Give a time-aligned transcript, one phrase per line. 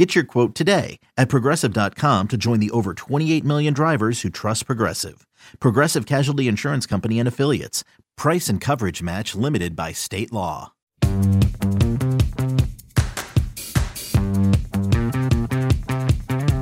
[0.00, 4.64] Get your quote today at progressive.com to join the over 28 million drivers who trust
[4.64, 5.26] Progressive.
[5.58, 7.84] Progressive Casualty Insurance Company and Affiliates.
[8.16, 10.72] Price and coverage match limited by state law.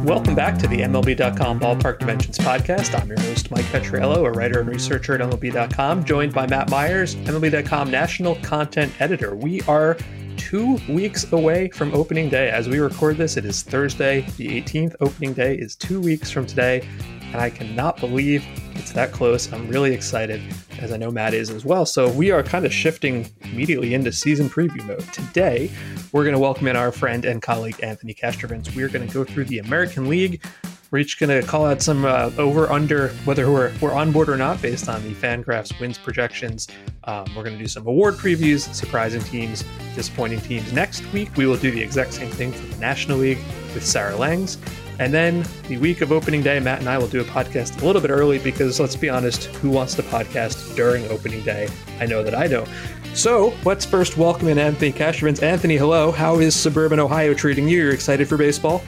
[0.03, 3.01] Welcome back to the MLB.com Ballpark Dimensions podcast.
[3.01, 7.15] I'm your host, Mike Petriello, a writer and researcher at MLB.com, joined by Matt Myers,
[7.15, 9.37] MLB.com national content editor.
[9.37, 9.97] We are
[10.39, 12.49] two weeks away from opening day.
[12.49, 14.95] As we record this, it is Thursday, the 18th.
[15.01, 16.89] Opening day is two weeks from today,
[17.33, 19.53] and I cannot believe it's that close.
[19.53, 20.41] I'm really excited,
[20.79, 21.85] as I know Matt is as well.
[21.85, 25.13] So we are kind of shifting immediately into season preview mode.
[25.13, 25.71] Today,
[26.13, 28.75] we're going to welcome in our friend and colleague Anthony Castrovince.
[28.75, 30.43] We're going to go through the American League.
[30.91, 34.31] We're each going to call out some uh, over under whether we're, we're on board
[34.31, 36.67] or not based on the Fangraphs wins projections.
[37.05, 40.73] Um, we're going to do some award previews, surprising teams, disappointing teams.
[40.73, 43.39] Next week, we will do the exact same thing for the National League
[43.75, 44.57] with Sarah Langs.
[44.99, 47.87] And then the week of opening day, Matt and I will do a podcast a
[47.87, 51.69] little bit early because let's be honest, who wants to podcast during opening day?
[52.01, 52.69] I know that I don't.
[53.13, 55.43] So let's first welcome in Anthony Castrovince.
[55.43, 56.11] Anthony, hello.
[56.13, 57.79] How is suburban Ohio treating you?
[57.79, 58.83] You're excited for baseball?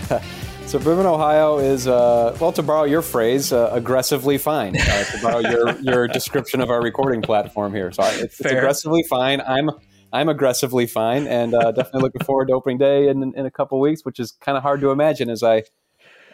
[0.66, 4.76] Suburban Ohio is, uh, well, to borrow your phrase, uh, aggressively fine.
[4.76, 9.02] Uh, to borrow your, your description of our recording platform here, so it's, it's aggressively
[9.04, 9.40] fine.
[9.40, 9.70] I'm
[10.12, 13.78] I'm aggressively fine, and uh, definitely looking forward to opening day in in a couple
[13.78, 15.64] weeks, which is kind of hard to imagine as I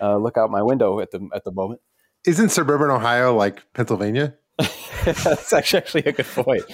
[0.00, 1.80] uh, look out my window at the at the moment.
[2.26, 4.36] Isn't suburban Ohio like Pennsylvania?
[5.04, 6.64] That's actually a good point.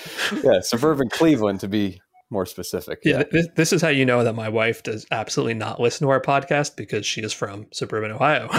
[0.43, 3.01] Yeah, suburban Cleveland to be more specific.
[3.05, 3.23] Yeah.
[3.31, 6.21] This, this, is how you know that my wife does absolutely not listen to our
[6.21, 8.51] podcast because she is from suburban Ohio.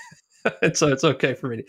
[0.62, 1.64] and so it's okay for me to,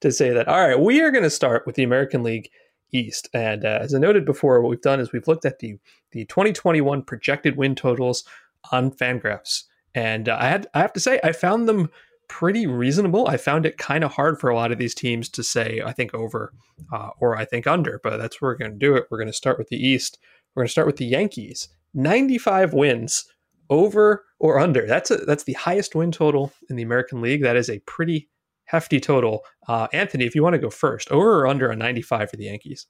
[0.00, 0.48] to say that.
[0.48, 2.50] All right, we are going to start with the American League
[2.92, 3.28] East.
[3.34, 5.76] And uh, as I noted before, what we've done is we've looked at the
[6.10, 8.24] the 2021 projected win totals
[8.72, 11.90] on Fangraphs, and uh, I had I have to say I found them
[12.28, 13.26] pretty reasonable.
[13.28, 15.92] I found it kind of hard for a lot of these teams to say I
[15.92, 16.52] think over
[16.92, 19.06] uh, or I think under, but that's where we're going to do it.
[19.10, 20.18] We're going to start with the East.
[20.54, 21.68] We're going to start with the Yankees.
[21.94, 23.24] 95 wins
[23.70, 24.86] over or under.
[24.86, 27.42] That's a, that's the highest win total in the American League.
[27.42, 28.28] That is a pretty
[28.64, 29.44] hefty total.
[29.66, 32.44] Uh, Anthony, if you want to go first, over or under a 95 for the
[32.44, 32.86] Yankees?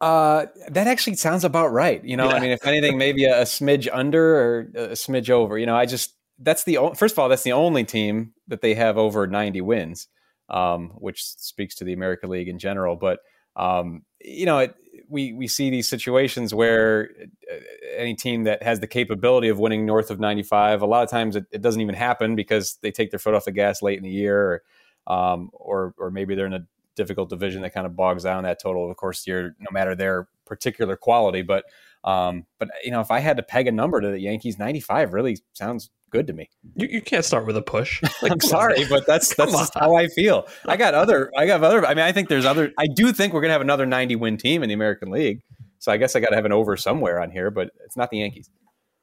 [0.00, 2.04] Uh, that actually sounds about right.
[2.04, 2.34] You know, yeah.
[2.34, 5.58] I mean, if anything, maybe a, a, smidge under or a smidge over.
[5.58, 8.74] You know, I just that's the first of all, that's the only team that they
[8.74, 10.08] have over 90 wins,
[10.50, 12.96] um, which speaks to the American League in general.
[12.96, 13.20] But
[13.56, 14.74] um, you know, it,
[15.08, 17.10] we we see these situations where
[17.50, 17.56] uh,
[17.96, 21.36] any team that has the capability of winning north of 95, a lot of times
[21.36, 24.04] it, it doesn't even happen because they take their foot off the gas late in
[24.04, 24.62] the year.
[25.06, 26.66] Or, um, or or maybe they're in a
[26.96, 28.90] difficult division that kind of bogs down that total.
[28.90, 31.64] Of course, year no matter their particular quality, but
[32.06, 34.80] um, but you know, if I had to peg a number to the Yankees, ninety
[34.80, 36.48] five really sounds good to me.
[36.76, 38.02] You, you can't start with a push.
[38.22, 38.88] Like, I'm sorry, on.
[38.88, 40.46] but that's that's how I feel.
[40.66, 41.30] I got other.
[41.36, 41.84] I got other.
[41.84, 42.72] I mean, I think there's other.
[42.78, 45.42] I do think we're gonna have another ninety win team in the American League.
[45.78, 48.10] So I guess I got to have an over somewhere on here, but it's not
[48.10, 48.50] the Yankees.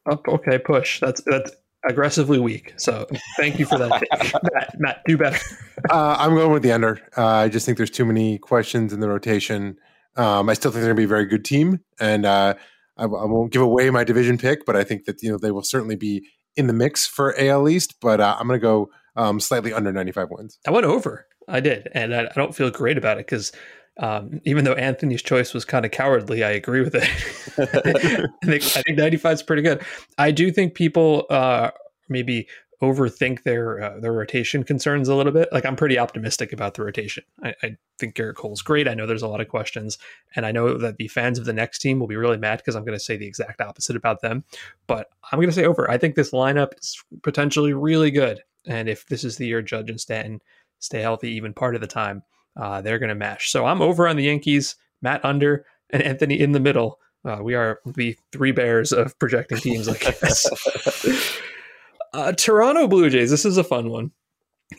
[0.10, 1.00] Oh, okay, push.
[1.00, 1.52] That's that's
[1.88, 2.74] aggressively weak.
[2.78, 4.04] So thank you for that.
[4.54, 5.40] Matt, Matt, do better.
[5.90, 7.00] uh, I'm going with the under.
[7.16, 9.78] Uh, I just think there's too many questions in the rotation.
[10.16, 12.56] Um, I still think they're going to be a very good team, and uh,
[12.98, 15.52] I, I, won't give away my division pick, but I think that you know they
[15.52, 17.96] will certainly be in the mix for AL East.
[18.02, 20.60] But uh, I'm going to go um, slightly under 95 wins.
[20.68, 21.28] I went over.
[21.48, 23.52] I did, and I, I don't feel great about it because
[24.00, 27.04] um, even though Anthony's choice was kind of cowardly, I agree with it.
[28.44, 29.84] I think I think 95 is pretty good.
[30.18, 31.72] I do think people uh,
[32.10, 32.48] maybe
[32.84, 35.48] overthink their uh, their rotation concerns a little bit.
[35.52, 37.24] Like I'm pretty optimistic about the rotation.
[37.42, 38.88] I, I, think Gerrit Cole's great.
[38.88, 39.98] I know there's a lot of questions,
[40.36, 42.76] and I know that the fans of the next team will be really mad because
[42.76, 44.44] I'm going to say the exact opposite about them.
[44.88, 45.90] But I'm going to say over.
[45.90, 49.90] I think this lineup is potentially really good, and if this is the year Judge
[49.90, 50.42] and Stanton
[50.80, 52.24] stay healthy even part of the time,
[52.58, 53.50] uh, they're going to mash.
[53.50, 57.00] So I'm over on the Yankees, Matt under, and Anthony in the middle.
[57.24, 61.40] Uh, we are the three bears of projecting teams like this.
[62.14, 63.32] uh, Toronto Blue Jays.
[63.32, 64.12] This is a fun one.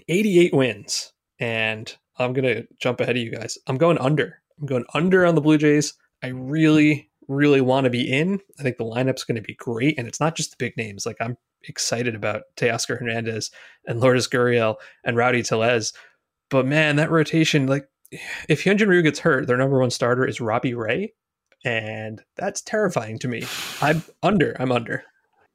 [0.09, 3.59] 88 wins, and I'm going to jump ahead of you guys.
[3.67, 4.41] I'm going under.
[4.61, 5.95] I'm going under on the Blue Jays.
[6.23, 8.41] I really, really want to be in.
[8.59, 11.07] I think the lineup's going to be great, and it's not just the big names.
[11.07, 13.51] Like I'm excited about Teoscar Hernandez
[13.87, 15.93] and Lourdes Gurriel and Rowdy Tellez
[16.51, 17.89] but man, that rotation, like
[18.49, 21.15] if Hyunjin Ryu gets hurt, their number one starter is Robbie Ray,
[21.65, 23.45] and that's terrifying to me.
[23.81, 24.57] I'm under.
[24.61, 25.03] I'm under.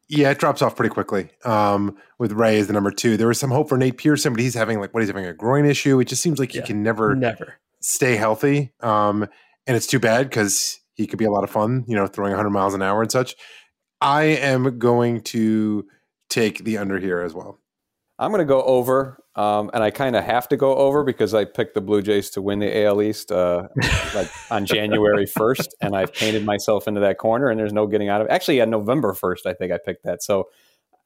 [0.10, 1.30] Yeah, it drops off pretty quickly.
[1.46, 4.42] Um, with Ray as the number two, there was some hope for Nate Pearson, but
[4.42, 6.00] he's having like what he's having a groin issue.
[6.00, 8.72] It just seems like he can never, never stay healthy.
[8.82, 9.28] Um,
[9.68, 12.32] and it's too bad because he could be a lot of fun, you know, throwing
[12.32, 13.36] 100 miles an hour and such.
[14.02, 15.86] I am going to
[16.30, 17.60] take the under here as well.
[18.18, 21.34] I'm going to go over, um, and I kind of have to go over because
[21.34, 23.70] I picked the Blue Jays to win the AL East uh,
[24.14, 28.10] like on January 1st, and I've painted myself into that corner, and there's no getting
[28.10, 28.28] out of.
[28.28, 28.32] it.
[28.32, 30.50] Actually, on November 1st, I think I picked that, so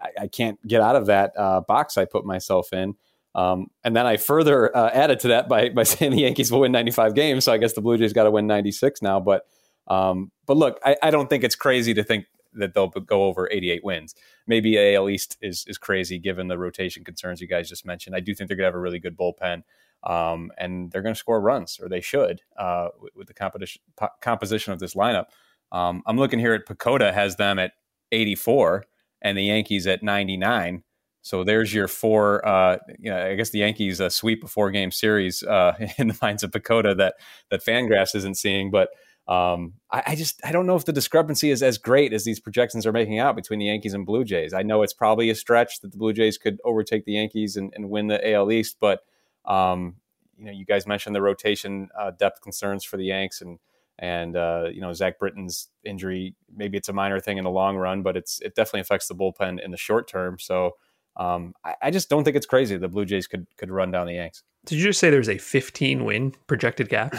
[0.02, 2.96] I, I can't get out of that uh, box I put myself in.
[3.36, 6.62] Um, and then I further uh, added to that by by saying the Yankees will
[6.62, 7.44] win 95 games.
[7.44, 9.20] So I guess the Blue Jays got to win 96 now.
[9.20, 9.46] But
[9.88, 13.50] um, but look, I, I, don't think it's crazy to think that they'll go over
[13.52, 14.16] 88 wins.
[14.48, 18.16] Maybe AL East is is crazy given the rotation concerns you guys just mentioned.
[18.16, 19.64] I do think they're going to have a really good bullpen,
[20.04, 23.82] um, and they're going to score runs, or they should, uh, with, with, the composition
[24.22, 25.26] composition of this lineup.
[25.72, 27.72] Um, I'm looking here at PECOTA has them at
[28.12, 28.86] 84
[29.22, 30.84] and the Yankees at 99.
[31.24, 32.46] So there's your four.
[32.46, 36.10] Uh, you know, I guess the Yankees uh, sweep a four game series uh, in
[36.10, 37.16] the minds of PECOTA that
[37.50, 38.90] that Fangraphs isn't seeing, but
[39.28, 42.42] um, I, I, just I don't know if the discrepancy is as great as these
[42.42, 44.54] projections are making out between the Yankees and Blue Jays.
[44.54, 47.72] I know it's probably a stretch that the Blue Jays could overtake the Yankees and,
[47.74, 49.00] and win the AL East, but
[49.46, 49.96] um,
[50.38, 53.60] you know, you guys mentioned the rotation uh, depth concerns for the Yanks and
[54.00, 56.36] and uh, you know Zach Britton's injury.
[56.54, 59.16] Maybe it's a minor thing in the long run, but it's it definitely affects the
[59.16, 60.38] bullpen in the short term.
[60.40, 60.72] So
[61.16, 64.08] um, I, I, just don't think it's crazy the Blue Jays could could run down
[64.08, 64.44] the Yanks.
[64.66, 67.16] Did you just say there's a 15 win projected gap?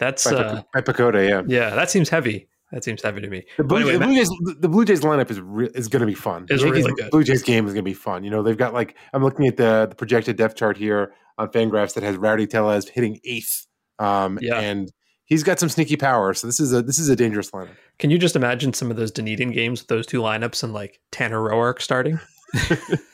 [0.00, 1.42] That's by, uh, by yeah.
[1.46, 2.48] Yeah, that seems heavy.
[2.72, 3.44] That seems heavy to me.
[3.58, 4.30] The Blue, anyway, the Blue Jays,
[4.60, 6.46] the Blue Jays lineup is re- is going to be fun.
[6.48, 7.10] Yankees, really good.
[7.10, 8.24] Blue Jays game is going to be fun.
[8.24, 11.48] You know, they've got like I'm looking at the the projected depth chart here on
[11.48, 13.66] Fangraphs that has Rowdy Tellez hitting eighth.
[13.98, 14.58] Um, yeah.
[14.58, 14.90] and
[15.26, 16.32] he's got some sneaky power.
[16.32, 17.76] So this is a this is a dangerous lineup.
[17.98, 21.00] Can you just imagine some of those Dunedin games with those two lineups and like
[21.12, 22.20] Tanner Roark starting?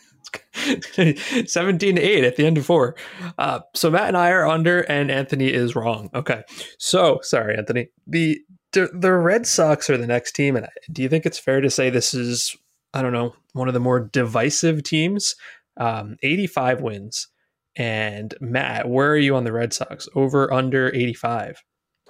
[1.46, 2.96] 17 to 8 at the end of four.
[3.38, 6.10] Uh, so Matt and I are under, and Anthony is wrong.
[6.14, 6.42] Okay.
[6.78, 7.88] So, sorry, Anthony.
[8.06, 8.40] The
[8.72, 10.56] the Red Sox are the next team.
[10.56, 12.56] And do you think it's fair to say this is,
[12.92, 15.34] I don't know, one of the more divisive teams?
[15.78, 17.28] Um, 85 wins.
[17.76, 20.08] And Matt, where are you on the Red Sox?
[20.14, 21.62] Over, under 85?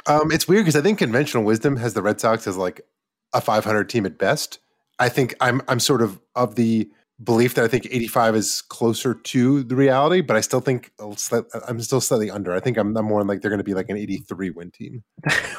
[0.06, 2.80] Um, it's weird because I think conventional wisdom has the Red Sox as like
[3.32, 4.60] a 500 team at best.
[4.98, 6.88] I think I'm I'm sort of of the
[7.22, 11.80] belief that I think 85 is closer to the reality, but I still think I'm
[11.80, 12.54] still slightly under.
[12.54, 15.02] I think I'm, I'm more like they're going to be like an 83 win team.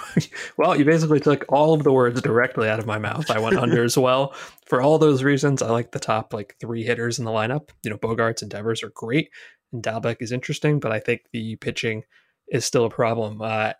[0.57, 3.31] well, you basically took all of the words directly out of my mouth.
[3.31, 4.35] I went under as well.
[4.67, 7.69] For all those reasons, I like the top like three hitters in the lineup.
[7.83, 9.29] You know, Bogaerts and Devers are great,
[9.73, 12.03] and Dalbec is interesting, but I think the pitching
[12.49, 13.41] is still a problem.
[13.41, 13.73] Uh,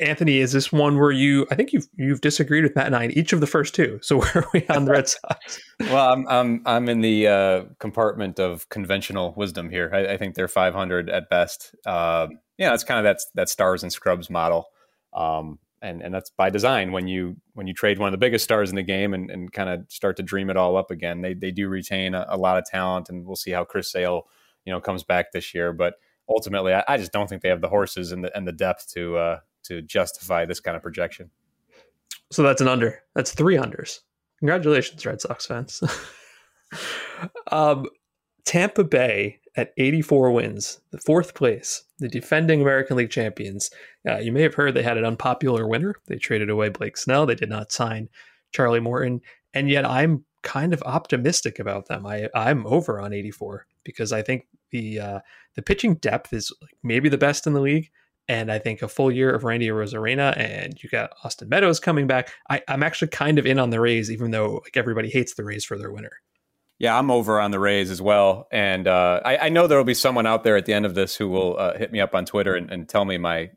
[0.00, 1.46] Anthony, is this one where you?
[1.50, 3.98] I think you've you've disagreed with Matt and I in each of the first two.
[4.02, 5.60] So where are we on the Red Sox?
[5.80, 9.90] well, I'm I'm I'm in the uh, compartment of conventional wisdom here.
[9.92, 11.74] I, I think they're 500 at best.
[11.86, 14.66] Uh, yeah, it's kind of that that stars and scrubs model,
[15.12, 16.92] um, and and that's by design.
[16.92, 19.52] When you when you trade one of the biggest stars in the game and, and
[19.52, 22.36] kind of start to dream it all up again, they they do retain a, a
[22.36, 24.26] lot of talent, and we'll see how Chris Sale
[24.64, 25.94] you know comes back this year, but
[26.28, 28.92] ultimately, I, I, just don't think they have the horses and the and the depth
[28.94, 31.30] to uh, to justify this kind of projection.
[32.30, 33.02] So that's an under.
[33.14, 34.00] That's three unders.
[34.38, 35.82] Congratulations, Red Sox fans.
[37.52, 37.86] um,
[38.44, 43.70] Tampa Bay at 84 wins, the fourth place, the defending American League champions.
[44.08, 45.96] Uh, you may have heard they had an unpopular winner.
[46.06, 47.26] They traded away Blake Snell.
[47.26, 48.08] They did not sign
[48.52, 49.20] Charlie Morton,
[49.52, 52.06] and yet I'm kind of optimistic about them.
[52.06, 55.20] I I'm over on 84 because I think the uh,
[55.54, 56.52] the pitching depth is
[56.82, 57.90] maybe the best in the league
[58.28, 62.06] and I think a full year of Randy Arozarena, and you got Austin Meadows coming
[62.06, 62.32] back.
[62.48, 65.44] I, am actually kind of in on the Rays, even though like everybody hates the
[65.44, 66.12] Rays for their winner.
[66.78, 69.84] Yeah, I'm over on the Rays as well, and uh, I, I, know there will
[69.84, 72.14] be someone out there at the end of this who will uh, hit me up
[72.14, 73.50] on Twitter and, and tell me my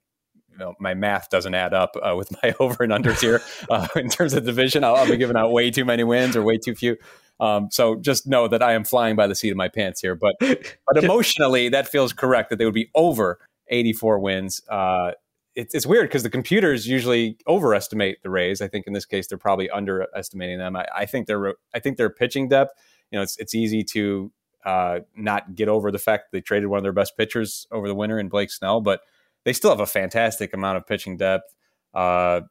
[0.54, 3.88] you know, my math doesn't add up uh, with my over and unders here uh,
[3.96, 4.84] in terms of division.
[4.84, 6.98] I'll, I'll, be giving out way too many wins or way too few.
[7.40, 10.16] Um, so just know that I am flying by the seat of my pants here.
[10.16, 14.62] But but emotionally, that feels correct that they would be over 84 wins.
[14.70, 15.12] Uh,
[15.56, 18.62] it's, it's weird because the computers usually overestimate the Rays.
[18.62, 20.76] I think in this case they're probably underestimating them.
[20.76, 22.72] I, I think they're I think their pitching depth.
[23.12, 24.32] You know, it's it's easy to
[24.66, 27.96] uh, not get over the fact they traded one of their best pitchers over the
[27.96, 29.02] winter in Blake Snell, but
[29.44, 31.54] they still have a fantastic amount of pitching depth.
[31.94, 32.42] Uh,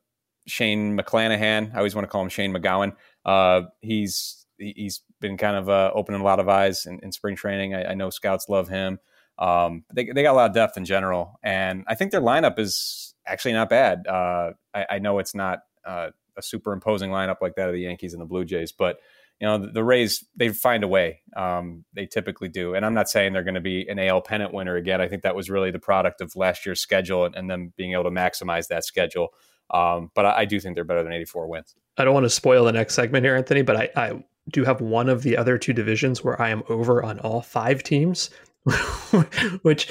[0.47, 2.95] Shane McClanahan, I always want to call him Shane McGowan.
[3.25, 7.35] Uh, he's he's been kind of uh, opening a lot of eyes in, in spring
[7.35, 7.75] training.
[7.75, 8.99] I, I, know scouts love him.
[9.39, 12.59] Um, they they got a lot of depth in general, and I think their lineup
[12.59, 14.07] is actually not bad.
[14.07, 18.12] Uh, I, I, know it's not uh, a superimposing lineup like that of the Yankees
[18.12, 18.99] and the Blue Jays, but
[19.41, 21.23] you know the, the Rays they find a way.
[21.37, 24.53] Um, they typically do, and I'm not saying they're going to be an AL pennant
[24.53, 25.01] winner again.
[25.01, 27.93] I think that was really the product of last year's schedule and, and them being
[27.93, 29.29] able to maximize that schedule.
[29.73, 31.75] Um, but I, I, do think they're better than 84 wins.
[31.97, 34.81] I don't want to spoil the next segment here, Anthony, but I, I do have
[34.81, 38.31] one of the other two divisions where I am over on all five teams.
[39.62, 39.90] which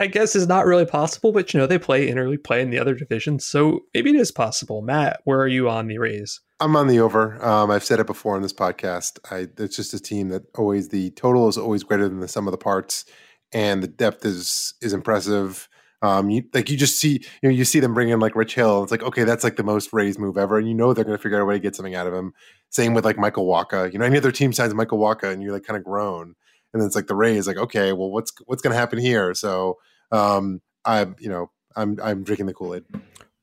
[0.00, 2.78] I guess is not really possible, but you know, they play interleague play in the
[2.78, 3.46] other divisions.
[3.46, 4.82] So maybe it is possible.
[4.82, 6.40] Matt, where are you on the Rays?
[6.58, 7.42] I'm on the over.
[7.44, 9.18] Um, I've said it before on this podcast.
[9.30, 12.48] I, it's just a team that always the total is always greater than the sum
[12.48, 13.04] of the parts,
[13.52, 15.68] and the depth is is impressive.
[16.02, 18.54] Um, you, like you just see, you know, you see them bring in like Rich
[18.54, 18.82] Hill.
[18.82, 21.16] It's like, okay, that's like the most Rays move ever, and you know they're going
[21.16, 22.34] to figure out a way to get something out of him.
[22.70, 23.92] Same with like Michael Wacha.
[23.92, 26.34] You know, any other team signs Michael Wacha, and you're like kind of grown
[26.72, 29.34] and then it's like the Rays, like, okay, well, what's what's going to happen here?
[29.34, 29.78] So,
[30.12, 32.84] um, I, you know, I'm I'm drinking the Kool Aid.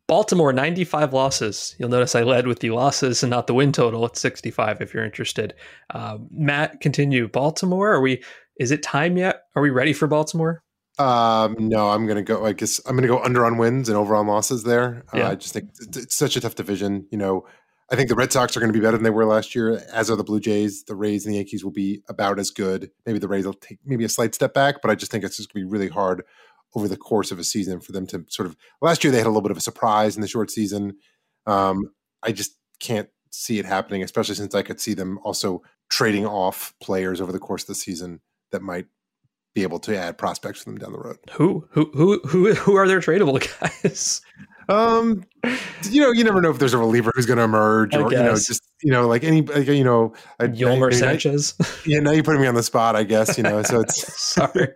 [0.08, 1.76] Baltimore, 95 losses.
[1.80, 4.94] You'll notice I led with the losses and not the win total at 65 if
[4.94, 5.56] you're interested.
[5.90, 7.28] Um, Matt, continue.
[7.28, 8.22] Baltimore, are we,
[8.60, 9.42] is it time yet?
[9.56, 10.64] Are we ready for Baltimore?
[11.00, 13.90] Um, no, I'm going to go, I guess I'm going to go under on wins
[13.90, 15.04] and over on losses there.
[15.14, 15.28] Uh, yeah.
[15.28, 17.08] Uh, I just think it's, it's, such a tough division.
[17.12, 17.48] You know,
[17.92, 19.84] I think the Red Sox are going to be better than they were last year,
[19.94, 20.84] as are the Blue Jays.
[20.86, 22.90] The Rays and the Yankees will be about as good.
[23.06, 25.38] Maybe the Rays will take maybe a slight step back, but I just think it's
[25.38, 26.24] just going to be really hard
[26.74, 28.58] over the course of a season for them to sort of.
[28.82, 30.98] Last year they had a little bit of a surprise in the short season.
[31.46, 31.92] Um,
[32.24, 36.74] I just can't see it happening, especially since I could see them also trading off
[36.82, 38.88] players over the course of the season that might
[39.54, 41.18] be able to add prospects for them down the road.
[41.34, 43.40] Who who who who who are their tradable
[43.84, 44.22] guys?
[44.68, 45.24] Um,
[45.84, 48.18] you know, you never know if there's a reliever who's going to emerge, or you
[48.18, 51.54] know, just you know, like any, like, you know, Yolmer Sanchez.
[51.60, 53.38] I, yeah, now you're putting me on the spot, I guess.
[53.38, 54.74] You know, so it's sorry,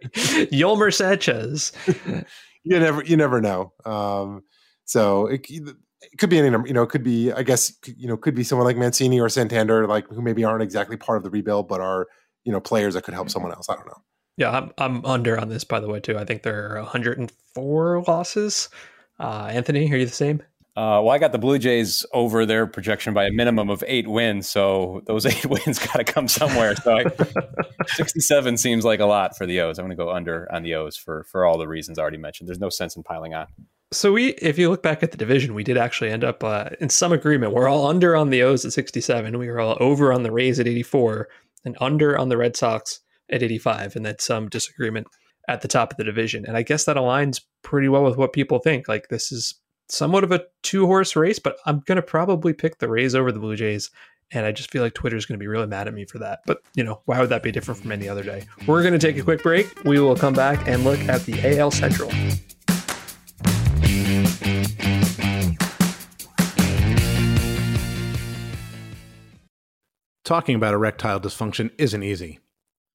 [0.51, 1.72] Yolmer Sanchez.
[2.63, 3.74] you never, you never know.
[3.86, 4.43] Um,
[4.86, 6.67] so it, it could be any number.
[6.67, 9.29] You know, it could be, I guess, you know, could be someone like Mancini or
[9.29, 12.08] Santander, like who maybe aren't exactly part of the rebuild, but are
[12.43, 13.69] you know players that could help someone else.
[13.69, 14.01] I don't know.
[14.38, 16.17] Yeah, I'm I'm under on this by the way too.
[16.17, 18.69] I think there are 104 losses.
[19.20, 20.42] Uh, Anthony, are you the same?
[20.76, 24.08] Uh, well, I got the Blue Jays over their projection by a minimum of eight
[24.08, 26.76] wins, so those eight wins got to come somewhere.
[26.78, 27.04] So I,
[27.88, 29.78] 67 seems like a lot for the O's.
[29.78, 32.18] I'm going to go under on the O's for for all the reasons I already
[32.18, 32.48] mentioned.
[32.48, 33.48] There's no sense in piling on.
[33.92, 36.70] So we, if you look back at the division, we did actually end up uh,
[36.80, 37.54] in some agreement.
[37.54, 39.38] We're all under on the O's at 67.
[39.38, 41.28] We were all over on the Rays at 84,
[41.66, 45.08] and under on the Red Sox at 85, and that's some disagreement
[45.50, 46.46] at the top of the division.
[46.46, 48.88] And I guess that aligns pretty well with what people think.
[48.88, 49.56] Like this is
[49.89, 53.32] somewhat of a two horse race, but I'm going to probably pick the Rays over
[53.32, 53.89] the Blue Jays.
[54.32, 56.41] And I just feel like Twitter's going to be really mad at me for that.
[56.46, 58.46] But, you know, why would that be different from any other day?
[58.68, 59.84] We're going to take a quick break.
[59.86, 62.12] We will come back and look at the AL Central.
[70.24, 72.39] Talking about erectile dysfunction isn't easy.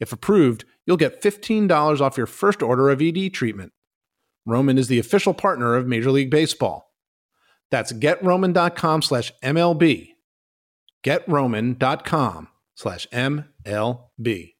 [0.00, 3.72] If approved, you'll get $15 off your first order of ED treatment.
[4.46, 6.90] Roman is the official partner of Major League Baseball.
[7.70, 10.08] That's getroman.com slash MLB.
[11.04, 14.54] Getroman.com slash MLB.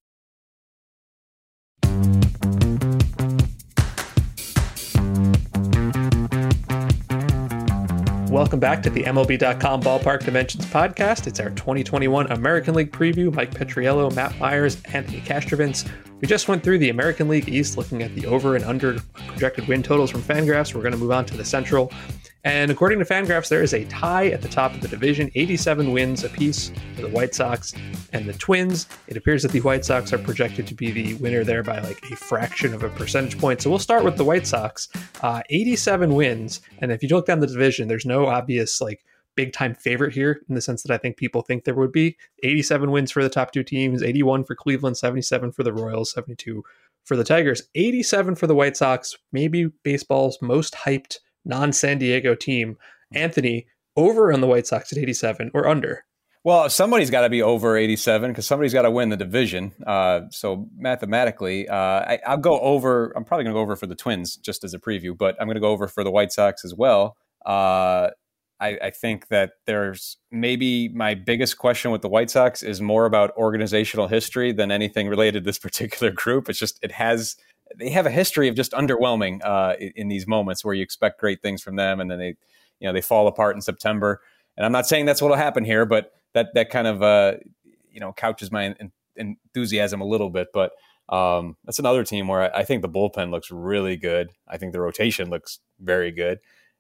[8.31, 11.27] Welcome back to the MLB.com Ballpark Dimensions podcast.
[11.27, 13.35] It's our 2021 American League preview.
[13.35, 15.91] Mike Petriello, Matt Myers, Anthony Castrovince.
[16.21, 19.67] We just went through the American League East looking at the over and under projected
[19.67, 20.77] win totals from Fangraphs.
[20.77, 21.93] We're going to move on to the Central.
[22.45, 25.93] And according to Fangraphs, there is a tie at the top of the division 87
[25.93, 27.75] wins apiece for the White Sox
[28.13, 28.89] and the Twins.
[29.09, 32.03] It appears that the White Sox are projected to be the winner there by like
[32.11, 33.61] a fraction of a percentage point.
[33.61, 34.89] So we'll start with the White Sox.
[35.23, 36.63] Uh, 87 wins.
[36.79, 39.05] And if you look down the division, there's no obvious like
[39.37, 42.17] big time favorite here in the sense that I think people think there would be
[42.43, 46.63] 87 wins for the top two teams, 81 for Cleveland, 77 for the Royals, 72
[47.05, 51.19] for the Tigers, 87 for the White Sox, maybe baseball's most hyped
[51.51, 52.79] non San Diego team.
[53.13, 53.67] Anthony,
[53.97, 56.05] over on the White Sox at 87 or under?
[56.43, 59.73] Well, somebody's got to be over 87 because somebody's got to win the division.
[59.87, 63.13] Uh, so mathematically, uh, I, will go over.
[63.15, 65.47] I'm probably going to go over for the Twins just as a preview, but I'm
[65.47, 67.17] going to go over for the White Sox as well.
[67.45, 68.09] Uh,
[68.59, 73.07] I, I, think that there's maybe my biggest question with the White Sox is more
[73.07, 76.49] about organizational history than anything related to this particular group.
[76.49, 77.37] It's just it has
[77.79, 81.43] they have a history of just underwhelming uh, in, these moments where you expect great
[81.43, 82.37] things from them, and then they,
[82.79, 84.21] you know, they fall apart in September.
[84.57, 87.35] And I'm not saying that's what'll happen here, but that that kind of uh,
[87.91, 88.75] you know couches my
[89.17, 90.49] enthusiasm a little bit.
[90.53, 90.73] But
[91.09, 94.31] um, that's another team where I, I think the bullpen looks really good.
[94.49, 96.39] I think the rotation looks very good,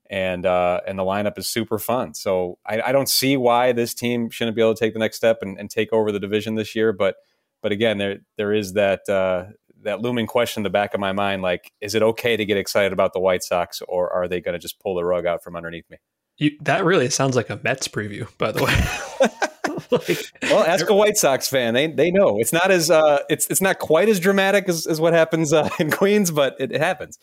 [0.08, 2.14] and uh, and the lineup is super fun.
[2.14, 5.16] So I, I, don't see why this team shouldn't be able to take the next
[5.16, 6.92] step and, and take over the division this year.
[6.92, 7.16] But
[7.62, 9.46] but again, there there is that uh,
[9.82, 12.56] that looming question in the back of my mind like is it okay to get
[12.56, 15.42] excited about the white sox or are they going to just pull the rug out
[15.42, 15.98] from underneath me?
[16.38, 19.28] You, that really sounds like a mets preview by the way.
[19.90, 21.74] Like, well ask a white sox fan.
[21.74, 22.38] They, they know.
[22.38, 25.68] It's not as uh, it's it's not quite as dramatic as, as what happens uh,
[25.80, 27.18] in queens but it, it happens.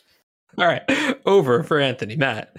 [0.58, 0.82] All right.
[1.26, 2.56] Over for anthony matt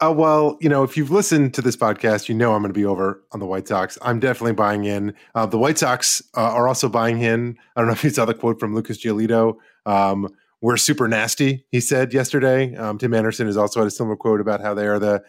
[0.00, 2.78] uh, well, you know, if you've listened to this podcast, you know I'm going to
[2.78, 3.98] be over on the White Sox.
[4.02, 5.14] I'm definitely buying in.
[5.34, 7.58] Uh, the White Sox uh, are also buying in.
[7.74, 9.56] I don't know if you saw the quote from Lucas Giolito.
[9.86, 10.28] Um,
[10.60, 12.74] we're super nasty, he said yesterday.
[12.76, 15.22] Um, Tim Anderson has also had a similar quote about how they are the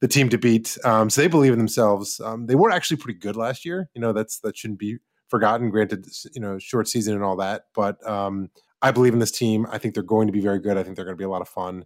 [0.00, 0.76] the team to beat.
[0.84, 2.20] Um, so they believe in themselves.
[2.20, 3.88] Um, they were actually pretty good last year.
[3.94, 5.70] You know, that's that shouldn't be forgotten.
[5.70, 8.50] Granted, you know, short season and all that, but um,
[8.82, 9.66] I believe in this team.
[9.70, 10.76] I think they're going to be very good.
[10.76, 11.84] I think they're going to be a lot of fun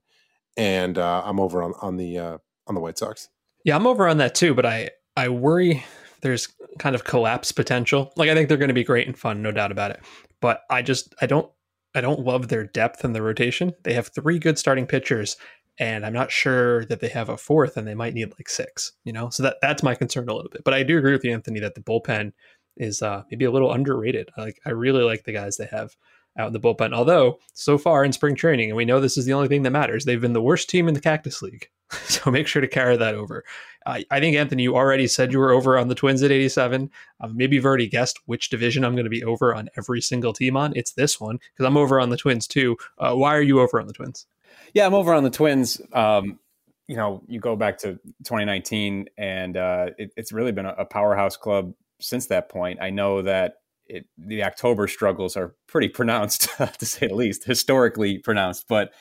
[0.57, 3.29] and uh, I'm over on on the uh, on the White Sox.
[3.65, 5.85] Yeah, I'm over on that too, but I I worry
[6.23, 6.49] there's
[6.79, 8.13] kind of collapse potential.
[8.17, 10.01] Like I think they're going to be great and fun, no doubt about it.
[10.41, 11.51] But I just I don't
[11.95, 13.73] I don't love their depth in the rotation.
[13.85, 15.37] They have three good starting pitchers,
[15.79, 18.93] and I'm not sure that they have a fourth, and they might need like six.
[19.05, 20.65] You know, so that that's my concern a little bit.
[20.65, 22.33] But I do agree with you, Anthony, that the bullpen
[22.77, 24.31] is uh, maybe a little underrated.
[24.37, 25.97] Like I really like the guys they have
[26.39, 26.93] out in the bullpen.
[26.93, 29.71] Although so far in spring training, and we know this is the only thing that
[29.71, 31.69] matters, they've been the worst team in the Cactus League.
[31.91, 33.45] so make sure to carry that over.
[33.87, 36.91] I think Anthony, you already said you were over on the Twins at 87.
[37.21, 40.33] Um, maybe you've already guessed which division I'm going to be over on every single
[40.33, 40.73] team on.
[40.75, 42.77] It's this one because I'm over on the Twins too.
[42.99, 44.27] Uh, why are you over on the Twins?
[44.75, 45.81] Yeah, I'm over on the Twins.
[45.93, 46.41] Um,
[46.89, 47.93] you know, you go back to
[48.25, 52.81] 2019, and uh, it, it's really been a, a powerhouse club since that point.
[52.83, 58.19] I know that it, the October struggles are pretty pronounced, to say the least, historically
[58.19, 58.67] pronounced.
[58.69, 58.93] But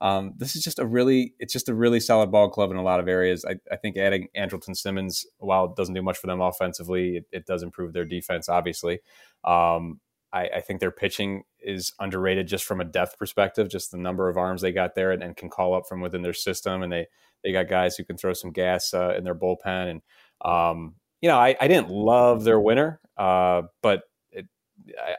[0.00, 2.82] um, this is just a really, it's just a really solid ball club in a
[2.82, 3.44] lot of areas.
[3.44, 7.24] I, I think adding Andrelton Simmons, while it doesn't do much for them offensively, it,
[7.30, 8.98] it does improve their defense, obviously.
[9.44, 10.00] Um,
[10.32, 14.28] I, I, think their pitching is underrated just from a depth perspective, just the number
[14.28, 16.82] of arms they got there and, and can call up from within their system.
[16.82, 17.06] And they,
[17.44, 19.90] they got guys who can throw some gas uh, in their bullpen.
[19.90, 20.02] And,
[20.44, 24.02] um, you know, I, I, didn't love their winner, uh, but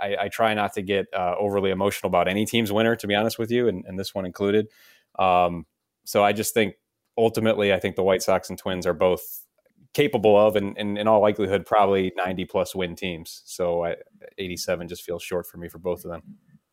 [0.02, 3.15] I, I, try not to get uh, overly emotional about any team's winner, to be
[3.15, 4.67] honest with you, and, and this one included.
[5.17, 5.65] Um,
[6.06, 6.76] so I just think
[7.17, 9.45] ultimately, I think the White Sox and Twins are both
[9.93, 13.41] capable of, and, and in all likelihood, probably 90 plus win teams.
[13.45, 13.95] So I,
[14.38, 16.23] 87 just feels short for me for both of them.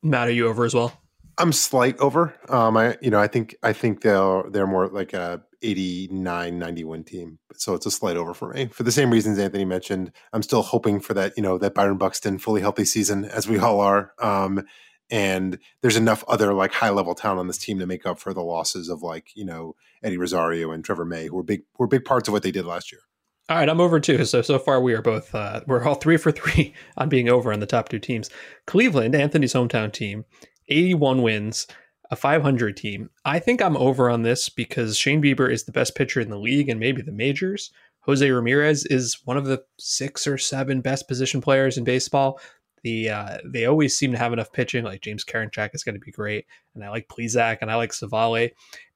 [0.02, 0.92] Matt, are you over as well?
[1.38, 2.34] I'm slight over.
[2.48, 7.04] Um, I you know I think I think they're they're more like a 89 91
[7.04, 7.38] team.
[7.54, 8.66] So it's a slight over for me.
[8.66, 11.98] For the same reasons Anthony mentioned, I'm still hoping for that, you know, that Byron
[11.98, 14.12] Buxton fully healthy season as we all are.
[14.18, 14.64] Um,
[15.10, 18.32] and there's enough other like high level talent on this team to make up for
[18.32, 21.88] the losses of like, you know, Eddie Rosario and Trevor May, who were big were
[21.88, 23.00] big parts of what they did last year.
[23.48, 24.24] All right, I'm over too.
[24.24, 27.52] So so far we are both uh, we're all three for three on being over
[27.52, 28.30] on the top two teams.
[28.66, 30.24] Cleveland, Anthony's hometown team,
[30.68, 31.66] 81 wins
[32.10, 33.10] a 500 team.
[33.24, 36.38] I think I'm over on this because Shane Bieber is the best pitcher in the
[36.38, 37.70] league and maybe the majors.
[38.00, 42.40] Jose Ramirez is one of the six or seven best position players in baseball.
[42.82, 44.84] The uh, they always seem to have enough pitching.
[44.84, 47.92] Like James Karinchak is going to be great, and I like Plesac and I like
[47.92, 48.50] Civale.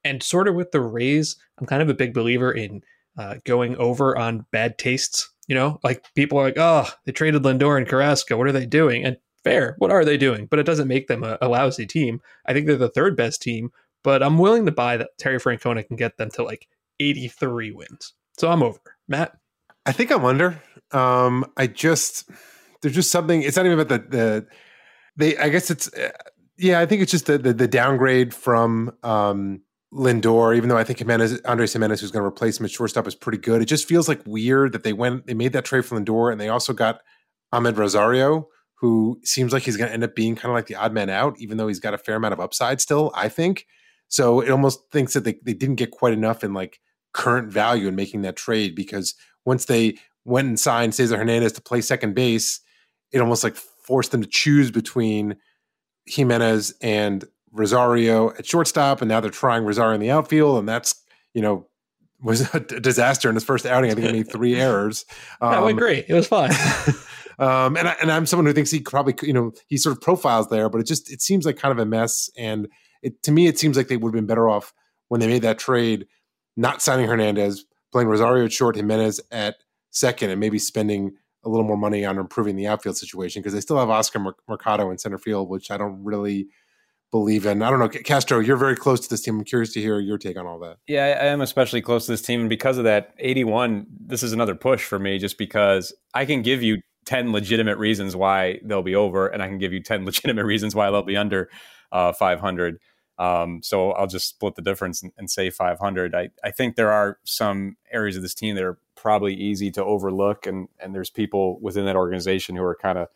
[0.05, 2.83] And sort of with the Rays, I'm kind of a big believer in
[3.19, 5.31] uh, going over on bad tastes.
[5.47, 8.39] You know, like people are like, oh, they traded Lindor and Carrasco.
[8.39, 9.05] What are they doing?
[9.05, 9.77] And fair.
[9.79, 10.47] What are they doing?
[10.47, 12.21] But it doesn't make them a, a lousy team.
[12.47, 13.71] I think they're the third best team,
[14.03, 16.69] but I'm willing to buy that Terry Francona can get them to like
[17.01, 18.15] 83 wins.
[18.39, 18.81] So I'm over.
[19.09, 19.37] Matt?
[19.87, 20.61] I think I'm under.
[20.93, 22.31] Um, I just
[22.83, 23.43] there's just something.
[23.43, 24.47] It's not even about the the
[25.17, 25.37] they.
[25.37, 26.11] I guess it's uh,
[26.57, 26.81] yeah.
[26.81, 29.61] I think it's just the the, the downgrade from um,
[29.93, 30.57] Lindor.
[30.57, 33.15] Even though I think Gimenez, Andres Gimenez, who's going to replace him at shortstop, is
[33.15, 33.61] pretty good.
[33.61, 36.41] It just feels like weird that they went they made that trade for Lindor and
[36.41, 37.01] they also got
[37.53, 38.49] Amed Rosario,
[38.85, 41.09] who seems like he's going to end up being kind of like the odd man
[41.09, 43.11] out, even though he's got a fair amount of upside still.
[43.15, 43.67] I think
[44.09, 44.41] so.
[44.41, 46.81] It almost thinks that they they didn't get quite enough in like
[47.15, 49.15] current value in making that trade because
[49.47, 52.61] once they went and signed Cesar Hernandez to play second base,
[53.11, 55.37] it almost like forced them to choose between
[56.05, 60.95] Gimenez and Rosario at shortstop, and now they're trying Rosario in the outfield, and that's
[61.33, 61.67] you know
[62.21, 63.91] was a disaster in his first outing.
[63.91, 65.07] I think he made three errors.
[65.41, 66.05] Um, that went great.
[66.07, 66.51] It was fine.
[67.39, 70.03] um, and I, and I'm someone who thinks he probably you know he sort of
[70.03, 72.31] profiles there, but it just it seems like kind of a mess.
[72.37, 72.69] And
[73.03, 74.73] it to me, it seems like they would have been better off
[75.09, 76.07] when they made that trade,
[76.57, 79.57] not signing Hernandez, playing Rosario at short, Gimenez at
[79.91, 81.13] second, and maybe spending
[81.45, 84.91] a little more money on improving the outfield situation because they still have Oscar Mercado
[84.91, 86.49] in center field, which I don't really
[87.15, 87.63] believe in.
[87.63, 88.41] I don't know, Castro.
[88.41, 89.39] You're very close to this team.
[89.39, 90.79] I'm curious to hear your take on all that.
[90.89, 93.87] Yeah, I am especially close to this team, and because of that, 81.
[94.07, 98.17] This is another push for me, just because I can give you 10 legitimate reasons
[98.17, 101.17] why they'll be over, and I can give you 10 legitimate reasons why they'll be
[101.17, 101.51] under
[101.93, 102.79] uh, 500.
[103.17, 106.17] Um, so I'll just split the difference and, and, say 500.
[106.17, 109.85] I, I think there are some areas of this team that are probably easy to
[109.85, 113.09] overlook, and and there's people within that organization who are kind of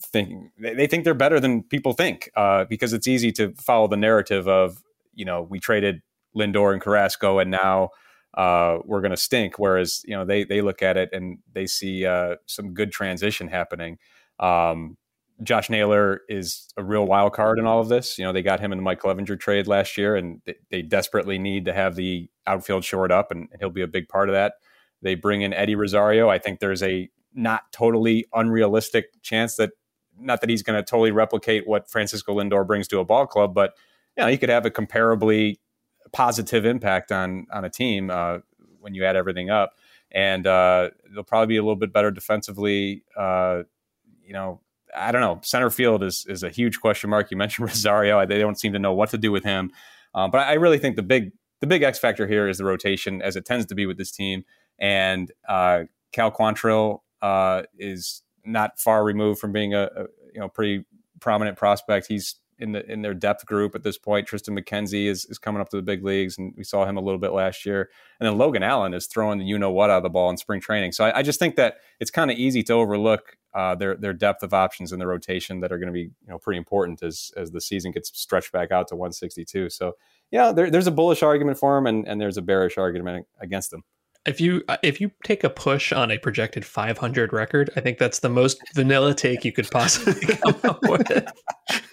[0.00, 3.96] thinking they think they're better than people think uh, because it's easy to follow the
[3.96, 4.82] narrative of
[5.14, 6.02] you know we traded
[6.36, 7.90] Lindor and Carrasco and now
[8.36, 9.58] uh, we're going to stink.
[9.58, 13.48] Whereas you know they they look at it and they see uh, some good transition
[13.48, 13.98] happening.
[14.38, 14.96] Um,
[15.42, 18.18] Josh Naylor is a real wild card in all of this.
[18.18, 20.82] You know, they got him in the Mike Clevinger trade last year, and they, they
[20.82, 24.28] desperately need to have the outfield shored up, and, and, he'll be a big part
[24.28, 24.54] of that.
[25.02, 26.30] They bring in Eddie Rosario.
[26.30, 29.72] I think there's a not totally unrealistic chance that,
[30.18, 33.54] not that he's going to totally replicate what Francisco Lindor brings to a ball club,
[33.54, 33.74] but
[34.16, 35.56] you know, he could have a comparably
[36.12, 38.38] positive impact on on a team uh,
[38.80, 39.74] when you add everything up.
[40.12, 43.02] And uh, they'll probably be a little bit better defensively.
[43.16, 43.64] Uh,
[44.24, 44.60] you know,
[44.96, 45.40] I don't know.
[45.42, 47.30] Center field is is a huge question mark.
[47.30, 49.72] You mentioned Rosario; they don't seem to know what to do with him.
[50.14, 53.22] Um, but I really think the big the big X factor here is the rotation,
[53.22, 54.44] as it tends to be with this team.
[54.78, 60.48] And uh, Cal Quantrill uh, is not far removed from being a, a, you know
[60.48, 60.84] pretty
[61.20, 62.06] prominent prospect.
[62.06, 64.26] He's in the in their depth group at this point.
[64.26, 67.00] Triston McKenzie is, is coming up to the big leagues, and we saw him a
[67.00, 67.90] little bit last year.
[68.18, 70.36] And then Logan Allen is throwing the you know what out of the ball in
[70.36, 70.92] spring training.
[70.92, 74.12] So I, I just think that it's kind of easy to overlook uh, their their
[74.12, 77.02] depth of options in the rotation that are going to be you know pretty important
[77.02, 79.70] as as the season gets stretched back out to 162.
[79.70, 79.96] So
[80.30, 83.70] yeah, there, there's a bullish argument for him, and and there's a bearish argument against
[83.70, 83.84] them
[84.26, 87.98] if you uh, if you take a push on a projected 500 record, I think
[87.98, 91.32] that's the most vanilla take you could possibly come up with.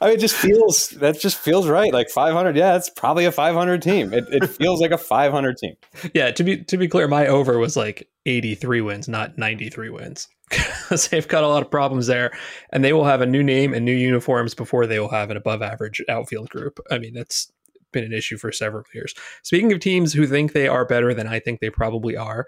[0.00, 1.92] I mean, it just feels that just feels right.
[1.92, 4.12] Like 500, yeah, it's probably a 500 team.
[4.12, 5.74] It, it feels like a 500 team.
[6.14, 10.28] Yeah, to be to be clear, my over was like 83 wins, not 93 wins.
[10.86, 12.30] Because they've got a lot of problems there,
[12.70, 15.36] and they will have a new name and new uniforms before they will have an
[15.36, 16.78] above average outfield group.
[16.88, 17.50] I mean, that's
[17.96, 19.14] been an issue for several years.
[19.42, 22.46] Speaking of teams who think they are better than I think they probably are,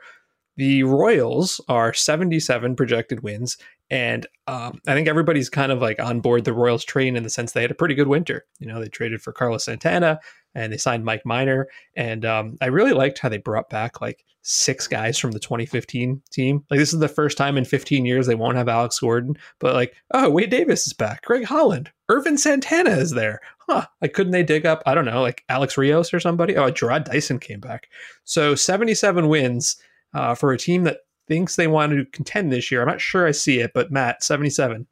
[0.57, 3.57] the Royals are 77 projected wins.
[3.91, 7.31] And um, I think everybody's kind of like on board the Royals train in the
[7.31, 8.45] sense they had a pretty good winter.
[8.59, 10.19] You know, they traded for Carlos Santana
[10.55, 11.69] and they signed Mike Minor.
[11.95, 16.23] And um, I really liked how they brought back like six guys from the 2015
[16.31, 16.65] team.
[16.71, 19.75] Like this is the first time in 15 years they won't have Alex Gordon, but
[19.75, 23.41] like, oh, Wade Davis is back, Greg Holland, Ervin Santana is there.
[23.69, 23.87] Huh?
[24.01, 24.83] Like, couldn't they dig up?
[24.87, 26.57] I don't know, like Alex Rios or somebody?
[26.57, 27.91] Oh, Jarrod Dyson came back.
[28.25, 29.77] So 77 wins
[30.15, 32.81] uh, for a team that thinks they want to contend this year.
[32.81, 34.87] I'm not sure I see it, but Matt, 77.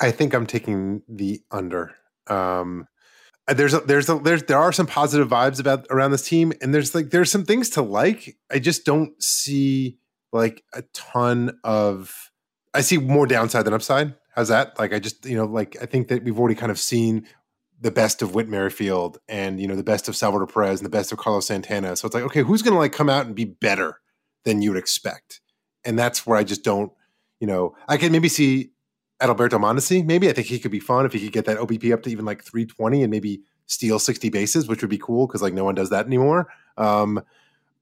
[0.00, 1.94] I think I'm taking the under.
[2.26, 2.86] Um,
[3.48, 6.52] Uh, there's a, there's a, there's there are some positive vibes about around this team,
[6.60, 8.36] and there's like there's some things to like.
[8.50, 9.98] I just don't see
[10.32, 12.30] like a ton of.
[12.74, 14.14] I see more downside than upside.
[14.34, 14.78] How's that?
[14.78, 17.26] Like I just you know like I think that we've already kind of seen
[17.80, 20.90] the best of Whit Merrifield and you know the best of Salvador Perez and the
[20.90, 21.96] best of Carlos Santana.
[21.96, 24.00] So it's like okay, who's going to like come out and be better
[24.44, 25.40] than you would expect?
[25.84, 26.92] And that's where I just don't.
[27.40, 28.72] You know, I can maybe see
[29.20, 31.92] Adalberto Mondesi, maybe I think he could be fun if he could get that OBP
[31.92, 35.42] up to even like 320 and maybe steal 60 bases, which would be cool because
[35.42, 36.48] like no one does that anymore.
[36.76, 37.22] Um,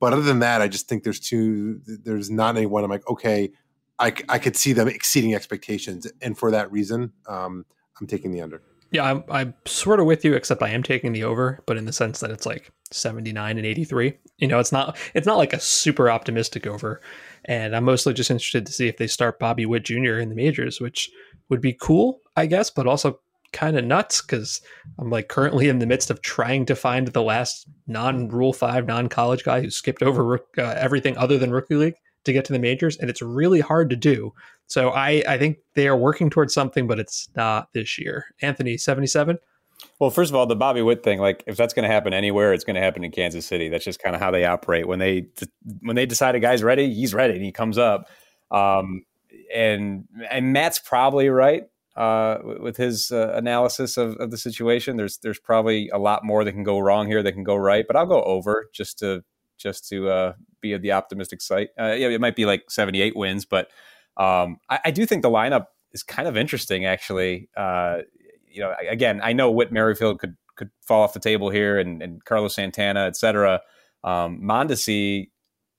[0.01, 1.81] but other than that, I just think there's two.
[1.87, 2.85] There's not anyone.
[2.85, 3.51] I'm like, okay,
[3.99, 7.65] I, I could see them exceeding expectations, and for that reason, um,
[7.99, 8.63] I'm taking the under.
[8.91, 11.87] Yeah, I'm, I'm sort of with you, except I am taking the over, but in
[11.87, 14.17] the sense that it's like 79 and 83.
[14.39, 17.01] You know, it's not it's not like a super optimistic over.
[17.47, 20.19] And I'm mostly just interested to see if they start Bobby Witt Jr.
[20.19, 21.11] in the majors, which
[21.49, 23.21] would be cool, I guess, but also
[23.53, 24.61] kind of nuts because
[24.99, 28.87] I'm like currently in the midst of trying to find the last non Rule 5,
[28.87, 32.53] non college guy who skipped over uh, everything other than Rookie League to get to
[32.53, 32.97] the majors.
[32.97, 34.33] And it's really hard to do.
[34.67, 38.27] So I, I think they are working towards something, but it's not this year.
[38.43, 39.39] Anthony, 77?
[39.99, 42.53] Well, first of all, the Bobby Witt thing, like if that's going to happen anywhere,
[42.53, 43.69] it's going to happen in Kansas City.
[43.69, 44.87] That's just kind of how they operate.
[44.87, 45.29] When they
[45.81, 48.09] when they decide a guy's ready, he's ready and he comes up.
[48.51, 49.05] Um,
[49.55, 51.65] and and Matt's probably right
[51.97, 54.97] uh, with his uh, analysis of, of the situation.
[54.97, 57.87] There's there's probably a lot more that can go wrong here that can go right,
[57.87, 59.25] but I'll go over just to
[59.57, 61.71] just to uh, be the optimistic site.
[61.81, 63.71] Uh, yeah, it might be like 78 wins, but
[64.19, 67.49] um, I, I, do think the lineup is kind of interesting, actually.
[67.57, 68.01] Uh,
[68.57, 72.03] you know, again, I know Whit Merrifield could could fall off the table here, and,
[72.03, 73.61] and Carlos Santana, et cetera.
[74.03, 75.29] Um, Mondesi,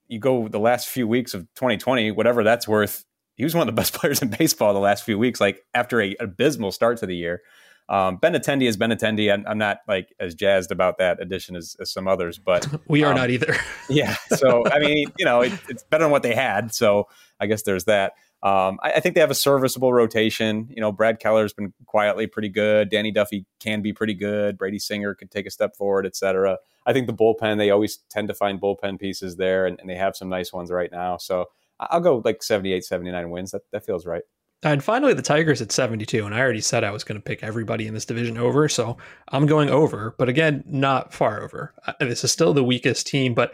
[0.08, 3.04] you go the last few weeks of 2020, whatever that's worth.
[3.36, 6.00] He was one of the best players in baseball the last few weeks, like after
[6.00, 7.42] a abysmal start to the year.
[7.90, 9.34] Um, Benintendi is Benintendi.
[9.34, 13.04] I'm, I'm, not like as jazzed about that addition as, as some others, but we
[13.04, 13.56] are um, not either.
[13.90, 14.16] yeah.
[14.36, 16.76] So I mean, you know, it, it's better than what they had.
[16.76, 17.08] So
[17.40, 18.14] I guess there's that.
[18.44, 20.68] Um, I, I, think they have a serviceable rotation.
[20.70, 22.90] You know, Brad Keller's been quietly pretty good.
[22.90, 24.60] Danny Duffy can be pretty good.
[24.60, 26.60] Brady Singer could take a step forward, et cetera.
[26.86, 29.96] I think the bullpen, they always tend to find bullpen pieces there, and, and they
[29.96, 31.18] have some nice ones right now.
[31.18, 31.46] So
[31.80, 33.52] I'll go like 78, 79 wins.
[33.52, 34.24] That, that feels right.
[34.64, 36.26] And finally, the Tigers at 72.
[36.26, 38.68] And I already said I was going to pick everybody in this division over.
[38.68, 38.98] So
[39.30, 41.74] I'm going over, but again, not far over.
[41.86, 43.54] Uh, this is still the weakest team, but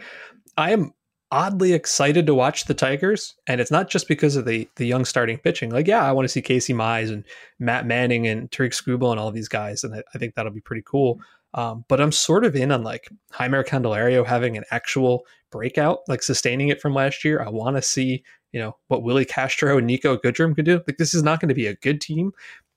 [0.56, 0.94] I am
[1.34, 5.04] oddly excited to watch the Tigers, and it's not just because of the the young
[5.04, 5.70] starting pitching.
[5.70, 7.24] Like, yeah, I want to see Casey Mize and
[7.58, 10.60] Matt Manning and Tarik Skubal and all these guys, and I, I think that'll be
[10.60, 11.20] pretty cool.
[11.54, 16.22] Um, but I'm sort of in on like Jeimer Candelario having an actual breakout, like
[16.22, 17.42] sustaining it from last year.
[17.42, 20.82] I want to see, you know, what Willi Castro and Niko Goodrum could do.
[20.86, 22.30] Like, this is not going to be a good team,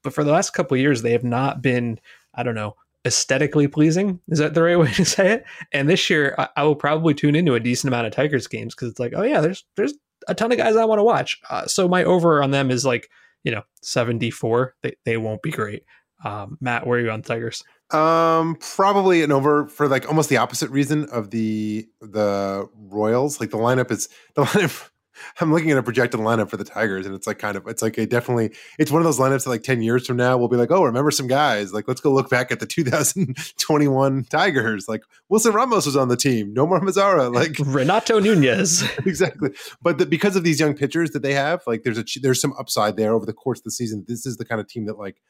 [0.03, 1.99] but for the last couple years, they have not been,
[2.33, 4.19] I don't know, aesthetically pleasing.
[4.29, 5.45] Is that the right way to say it?
[5.71, 8.75] And this year, I, I will probably tune into a decent amount of Tigers games
[8.75, 9.93] because it's like, oh yeah, there's there's
[10.27, 11.39] a ton of guys I want to watch.
[11.49, 13.09] Uh, so my over on them is like
[13.43, 14.75] you know 74.
[14.83, 15.83] They they won't be great.
[16.23, 17.63] Um, Matt, where are you on Tigers?
[17.91, 23.39] Um, probably an over for like almost the opposite reason of the the Royals.
[23.39, 24.89] Like the lineup is the lineup
[25.39, 27.81] I'm looking at a projected lineup for the Tigers, and it's like kind of it's
[27.81, 30.47] like a definitely it's one of those lineups that like ten years from now we'll
[30.47, 31.73] be like, oh, remember some guys?
[31.73, 34.87] Like let's go look back at the 2021 Tigers.
[34.87, 39.51] Like Wilson Ramos was on the team, Nomar Mazara, like Renato Nunez, exactly.
[39.81, 42.53] But the, because of these young pitchers that they have, like there's a there's some
[42.59, 44.05] upside there over the course of the season.
[44.07, 45.21] This is the kind of team that like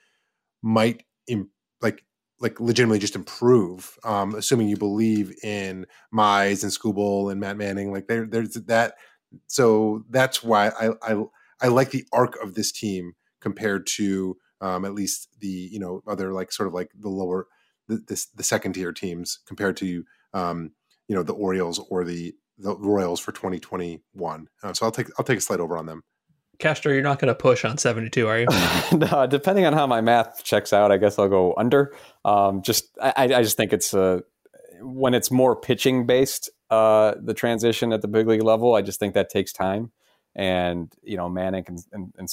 [0.62, 2.04] might Im- like
[2.40, 7.92] like legitimately just improve, um, assuming you believe in Mize and Skubal and Matt Manning.
[7.92, 8.96] Like there, there's that
[9.48, 11.24] so that's why I, I
[11.62, 16.02] I like the arc of this team compared to um, at least the you know
[16.08, 17.48] other like sort of like the lower
[17.88, 20.72] the the, the second tier teams compared to um,
[21.08, 24.48] you know the Orioles or the the Royals for 2021.
[24.64, 26.04] Uh, so I'll take I'll take a slight over on them.
[26.60, 28.48] Castro, you're not going to push on 72, are you?
[28.98, 31.94] no, depending on how my math checks out, I guess I'll go under.
[32.26, 34.22] Um, just I, I just think it's uh,
[34.82, 38.76] when it's more pitching based, uh, the transition at the big league level.
[38.76, 39.92] I just think that takes time,
[40.36, 42.30] and you know Manning and, and, and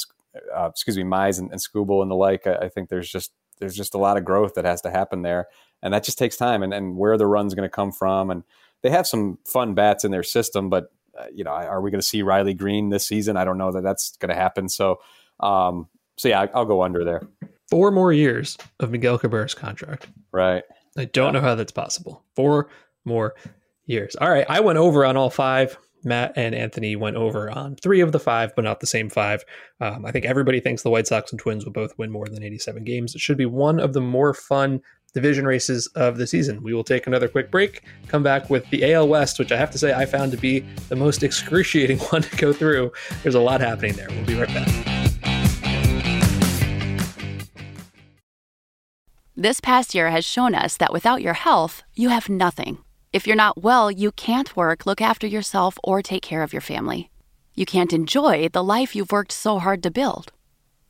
[0.55, 2.47] uh, excuse me, Mize and, and Skubal and the like.
[2.47, 5.23] I, I, think there's just there's just a lot of growth that has to happen
[5.23, 5.47] there,
[5.83, 6.63] and that just takes time.
[6.63, 8.43] And, and where the run's going to come from, and
[8.83, 12.01] they have some fun bats in their system, but uh, you know, are we going
[12.01, 13.37] to see Riley Greene this season?
[13.37, 14.69] I don't know that that's going to happen.
[14.69, 15.01] So,
[15.41, 17.23] um, so yeah, I'll go under there.
[17.71, 20.09] Four more years of Miguel Cabrera's contract.
[20.33, 20.65] Right.
[20.97, 22.25] I don't know how that's possible.
[22.37, 22.69] Four
[23.05, 23.35] more
[23.87, 24.17] years.
[24.17, 24.47] All right.
[24.49, 25.79] I went over on all five.
[26.05, 29.43] Matt and Anthony went over on three of the five, but not the same five.
[29.81, 32.43] Um, I think everybody thinks the White Sox and Twins will both win more than
[32.43, 33.15] 87 games.
[33.15, 34.83] It should be one of the more fun
[35.15, 36.63] division races of the season.
[36.63, 39.71] We will take another quick break, come back with the AL West, which I have
[39.71, 42.93] to say I found to be the most excruciating one to go through.
[43.23, 44.09] There's a lot happening there.
[44.11, 44.95] We'll be right back.
[49.37, 52.84] This past year has shown us that without your health, you have nothing.
[53.15, 56.61] If you're not well, you can't work, look after yourself, or take care of your
[56.61, 57.11] family.
[57.55, 60.33] You can't enjoy the life you've worked so hard to build.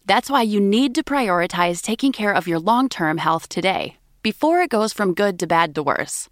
[0.07, 4.63] That's why you need to prioritize taking care of your long term health today, before
[4.63, 6.31] it goes from good to bad to worse.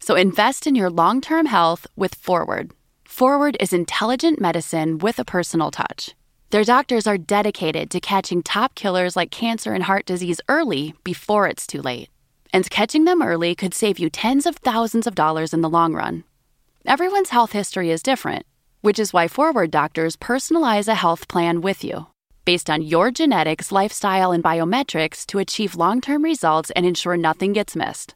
[0.00, 2.70] So invest in your long term health with Forward.
[3.04, 6.14] Forward is intelligent medicine with a personal touch.
[6.52, 11.46] Their doctors are dedicated to catching top killers like cancer and heart disease early before
[11.46, 12.08] it's too late.
[12.54, 15.92] And catching them early could save you tens of thousands of dollars in the long
[15.92, 16.22] run.
[16.86, 18.46] Everyone's health history is different,
[18.80, 22.06] which is why Forward Doctors personalize a health plan with you
[22.44, 27.52] based on your genetics, lifestyle, and biometrics to achieve long term results and ensure nothing
[27.52, 28.14] gets missed.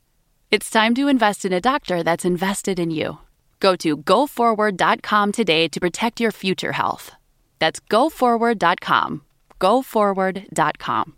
[0.53, 3.19] It's time to invest in a doctor that's invested in you.
[3.61, 7.11] Go to goforward.com today to protect your future health.
[7.59, 9.23] That's goforward.com.
[9.61, 11.15] Goforward.com.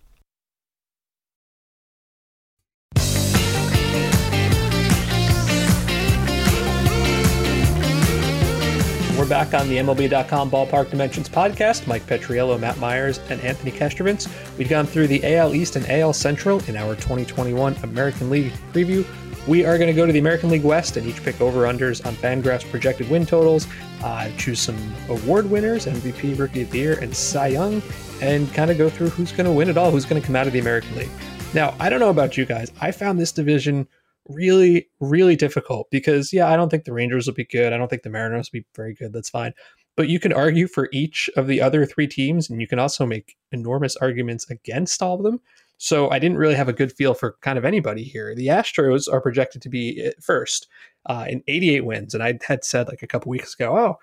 [9.21, 11.87] We're back on the MLB.com Ballpark Dimensions podcast.
[11.87, 14.27] Mike Petriello, Matt Meyers, and Anthony Castrovince.
[14.57, 19.05] We've gone through the AL East and AL Central in our 2021 American League preview.
[19.47, 22.05] We are going to go to the American League West and each pick over unders
[22.07, 23.67] on Fangraphs projected win totals,
[24.03, 24.79] uh, choose some
[25.11, 27.83] award winners, MVP, Rookie of the Year, and Cy Young,
[28.23, 30.35] and kind of go through who's going to win it all, who's going to come
[30.35, 31.11] out of the American League.
[31.53, 32.73] Now, I don't know about you guys.
[32.81, 33.87] I found this division
[34.31, 37.73] really, really difficult because, yeah, I don't think the Rangers will be good.
[37.73, 39.13] I don't think the Mariners will be very good.
[39.13, 39.53] That's fine.
[39.97, 43.05] But you can argue for each of the other three teams, and you can also
[43.05, 45.41] make enormous arguments against all of them.
[45.79, 48.35] So I didn't really have a good feel for kind of anybody here.
[48.35, 50.69] The Astros are projected to be eh, first
[51.07, 52.15] uh, in 88 wins.
[52.15, 53.99] And I had said like a couple weeks ago, oh,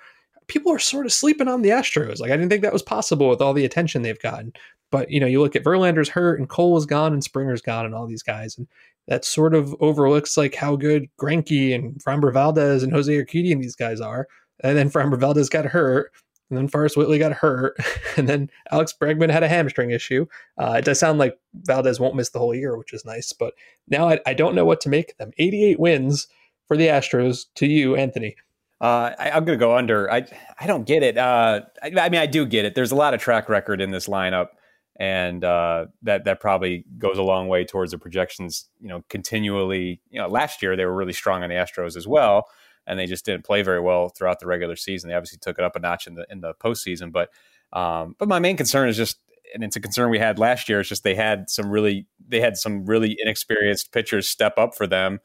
[0.48, 2.20] people are sort of sleeping on the Astros.
[2.20, 4.54] Like I didn't think that was possible with all the attention they've gotten.
[4.92, 7.86] But you know, you look at Verlander's hurt and Cole is gone and Springer's gone
[7.86, 8.68] and all these guys, and
[9.08, 13.63] that sort of overlooks like how good Greinke and Framber Valdez and Jose Urquidy and
[13.63, 14.28] these guys are.
[14.62, 16.12] And then Framber Valdez got hurt,
[16.50, 17.78] and then Forrest Whitley got hurt,
[18.17, 20.26] and then Alex Bregman had a hamstring issue.
[20.58, 23.34] Uh, it does sound like Valdez won't miss the whole year, which is nice.
[23.34, 23.54] But
[23.88, 25.32] now I, I don't know what to make of them.
[25.38, 26.28] 88 wins
[26.67, 27.46] for the Astros.
[27.56, 28.36] To you, Anthony.
[28.80, 30.12] Uh, I, am going to go under.
[30.12, 30.26] I
[30.60, 31.17] I don't get it.
[31.17, 32.76] Uh, I, I, mean, I do get it.
[32.76, 34.50] There's a lot of track record in this lineup
[34.99, 38.67] and uh, that that probably goes a long way towards the projections.
[38.79, 40.01] You know, continually.
[40.10, 42.47] You know, last year they were really strong on the Astros as well,
[42.86, 45.10] and they just didn't play very well throughout the regular season.
[45.10, 47.29] They obviously took it up a notch in the in the postseason, but
[47.73, 49.19] um, but my main concern is just,
[49.53, 50.79] and it's a concern we had last year.
[50.79, 54.88] It's just they had some really they had some really inexperienced pitchers step up for
[54.88, 55.19] them.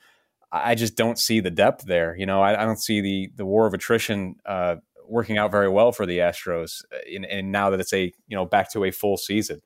[0.55, 2.15] I just don't see the depth there.
[2.15, 4.77] You know, I, I don't see the the war of attrition uh,
[5.13, 6.83] working out very well for the Astros.
[7.15, 9.61] And, and now that it's a you know back to a full season,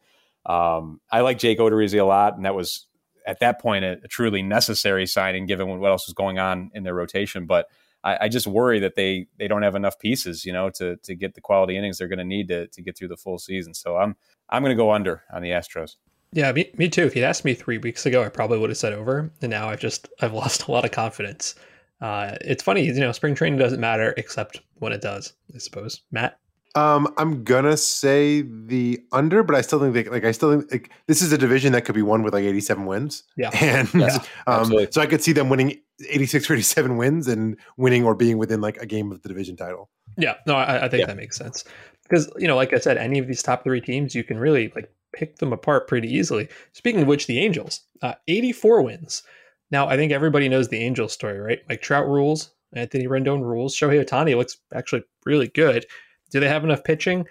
[0.45, 2.87] um, I like Jake Odorizzi a lot, and that was
[3.27, 6.83] at that point a, a, truly necessary signing given what else was going on in
[6.85, 7.47] their rotation.
[7.47, 7.67] But
[8.05, 11.15] I, I, just worry that they they don't have enough pieces, you know, to to
[11.15, 13.75] get the quality innings they're going to need to to get through the full season.
[13.75, 14.17] So I'm
[14.49, 15.97] I'm going to go under on the Astros.
[16.33, 17.05] Yeah, me, me too.
[17.05, 19.69] If you'd asked me three weeks ago, I probably would have said over, and now
[19.69, 21.55] I've just I've lost a lot of confidence.
[22.01, 26.03] Uh, it's funny, you know, spring training doesn't matter except when it does, I suppose.
[26.11, 26.39] Matt?
[26.75, 30.71] Um, I'm gonna say the under, but I still think they, like I still think
[30.71, 33.23] like, this is a division that could be won with like 87 wins.
[33.37, 37.57] Yeah, and yeah, um, so I could see them winning 86 or 87 wins and
[37.79, 39.89] winning or being within like a game of the division title.
[40.19, 41.07] Yeah, no, I, I think yeah.
[41.07, 41.65] that makes sense
[42.03, 44.71] because you know, like I said, any of these top three teams, you can really
[44.75, 46.49] like pick them apart pretty easily.
[46.73, 49.23] Speaking of which, the Angels, uh, 84 wins.
[49.71, 51.61] Now, I think everybody knows the Angels story, right?
[51.69, 53.77] Like Trout rules, Anthony Rendon rules.
[53.77, 55.87] Shohei Ohtani looks actually really good.
[56.31, 57.27] Do they have enough pitching?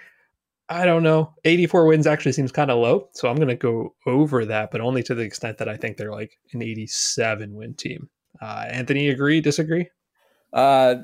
[0.67, 1.33] I don't know.
[1.43, 4.81] 84 wins actually seems kind of low, so I'm going to go over that, but
[4.81, 8.09] only to the extent that I think they're like an 87 win team.
[8.41, 9.41] Uh, Anthony, agree?
[9.41, 9.89] Disagree?
[10.51, 10.95] Uh,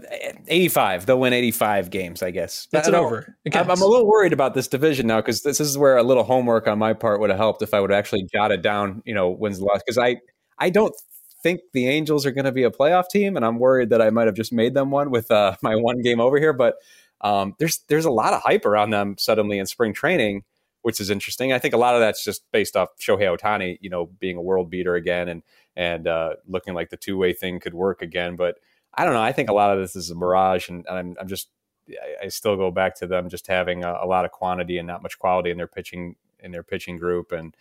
[0.48, 1.06] 85.
[1.06, 2.68] They'll win 85 games, I guess.
[2.72, 3.38] That's an over.
[3.54, 6.24] I'm, I'm, a little worried about this division now because this is where a little
[6.24, 9.14] homework on my part would have helped if I would have actually jotted down, you
[9.14, 9.82] know, wins loss.
[9.86, 10.18] Because I,
[10.58, 10.94] I don't
[11.44, 14.10] think the Angels are going to be a playoff team, and I'm worried that I
[14.10, 16.54] might have just made them one with uh, my one game over here.
[16.54, 16.76] But
[17.22, 20.44] um, there's there's a lot of hype around them suddenly in spring training,
[20.82, 21.54] which is interesting.
[21.54, 24.42] I think a lot of that's just based off Shohei Ohtani, you know, being a
[24.42, 25.44] world beater again and
[25.76, 28.36] and uh, looking like the two way thing could work again.
[28.36, 28.58] But
[28.94, 29.22] I don't know.
[29.22, 31.50] I think a lot of this is a mirage, and, and I'm, I'm, just
[32.22, 35.02] I, still go back to them just having a, a, lot of quantity and not
[35.02, 37.56] much quality in their pitching in their pitching group, and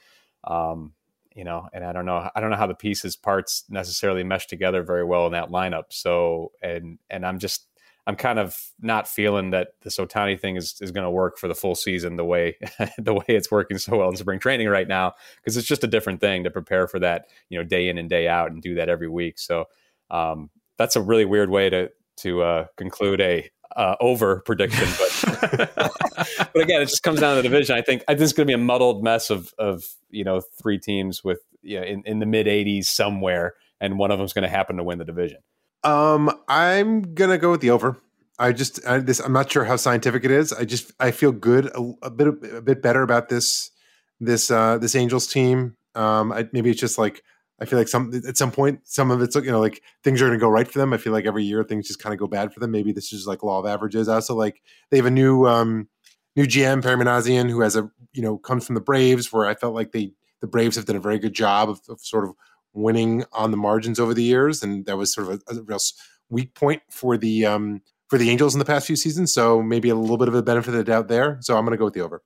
[0.44, 0.92] um,
[1.34, 4.46] you know, and I don't know, I don't know how the pieces parts necessarily mesh
[4.46, 5.84] together very well in that lineup.
[5.90, 7.66] So, and and I'm just
[8.06, 11.46] I'm kind of not feeling that this Ohtani thing is, is going to work for
[11.46, 12.56] the full season the way
[12.98, 15.88] the way it's working so well in spring training right now because it's just a
[15.88, 18.74] different thing to prepare for that you know day in and day out and do
[18.74, 19.38] that every week.
[19.38, 19.66] So
[20.10, 25.74] um, that's a really weird way to to uh, conclude a uh, over prediction, but
[26.52, 27.76] but again, it just comes down to the division.
[27.76, 30.40] I think I think it's going to be a muddled mess of of you know
[30.60, 34.24] three teams with you know, in in the mid 80s somewhere, and one of them
[34.24, 35.38] is going to happen to win the division.
[35.84, 37.96] Um, I'm gonna go with the over.
[38.38, 39.20] I just I, this.
[39.20, 40.52] I'm not sure how scientific it is.
[40.52, 43.70] I just I feel good a, a bit a bit better about this
[44.18, 45.76] this uh this Angels team.
[45.94, 47.22] Um, I, maybe it's just like
[47.60, 50.26] I feel like some at some point some of it's you know like things are
[50.26, 50.92] going to go right for them.
[50.92, 52.70] I feel like every year things just kind of go bad for them.
[52.70, 54.08] Maybe this is like law of averages.
[54.08, 55.88] I also like they have a new um
[56.36, 59.74] new GM Perry who has a you know comes from the Braves where I felt
[59.74, 62.32] like they the Braves have done a very good job of, of sort of
[62.72, 65.78] winning on the margins over the years, and that was sort of a, a real
[66.30, 69.32] weak point for the um for the Angels in the past few seasons.
[69.32, 71.38] So maybe a little bit of a benefit of the doubt there.
[71.42, 72.22] So I'm going to go with the over.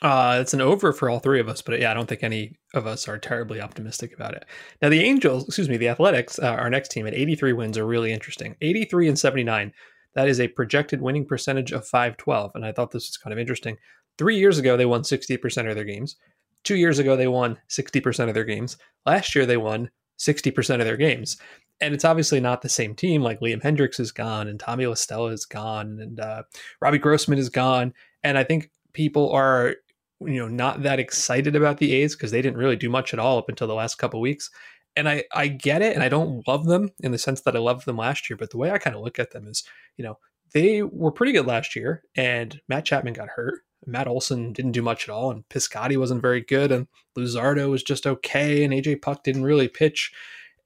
[0.00, 2.56] Uh, it's an over for all three of us, but yeah, I don't think any
[2.74, 4.44] of us are terribly optimistic about it.
[4.80, 7.86] Now, the Angels, excuse me, the Athletics, uh, our next team at 83 wins are
[7.86, 8.56] really interesting.
[8.60, 9.72] 83 and 79.
[10.14, 12.52] That is a projected winning percentage of 512.
[12.54, 13.76] And I thought this was kind of interesting.
[14.18, 16.16] Three years ago, they won 60% of their games.
[16.64, 18.76] Two years ago, they won 60% of their games.
[19.06, 21.38] Last year, they won 60% of their games
[21.82, 23.22] and it's obviously not the same team.
[23.22, 26.44] Like Liam Hendriks is gone, and Tommy La Stella is gone, and uh,
[26.80, 29.76] Robbie Grossman is gone, and I think people are
[30.20, 33.18] you know not that excited about the A's because they didn't really do much at
[33.18, 34.50] all up until the last couple weeks.
[34.96, 37.60] And I I get it, and I don't love them in the sense that I
[37.60, 38.36] loved them last year.
[38.36, 39.64] But the way I kind of look at them is,
[39.96, 40.18] you know,
[40.52, 43.60] they were pretty good last year, and Matt Chapman got hurt.
[43.86, 46.86] Matt Olson didn't do much at all, and Piscotty wasn't very good, and
[47.16, 50.12] Luzardo was just okay, and AJ Puk didn't really pitch.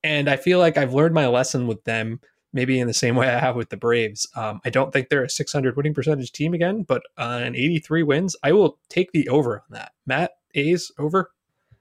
[0.04, 2.20] And I feel like I've learned my lesson with them,
[2.56, 4.26] maybe in the same way I have with the Braves.
[4.34, 8.02] Um, I don't think they're a 600 winning percentage team again, but uh, an 83
[8.02, 9.92] wins, I will take the over on that.
[10.06, 11.30] Matt, A's over?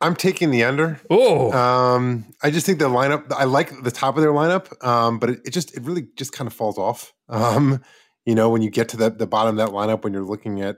[0.02, 1.00] I'm taking the under.
[1.10, 3.32] Oh, um, I just think the lineup.
[3.32, 6.34] I like the top of their lineup, um, but it, it, just it really just
[6.34, 7.14] kind of falls off.
[7.30, 7.82] Um,
[8.26, 10.62] you know, when you get to the the bottom of that lineup, when you're looking
[10.62, 10.78] at,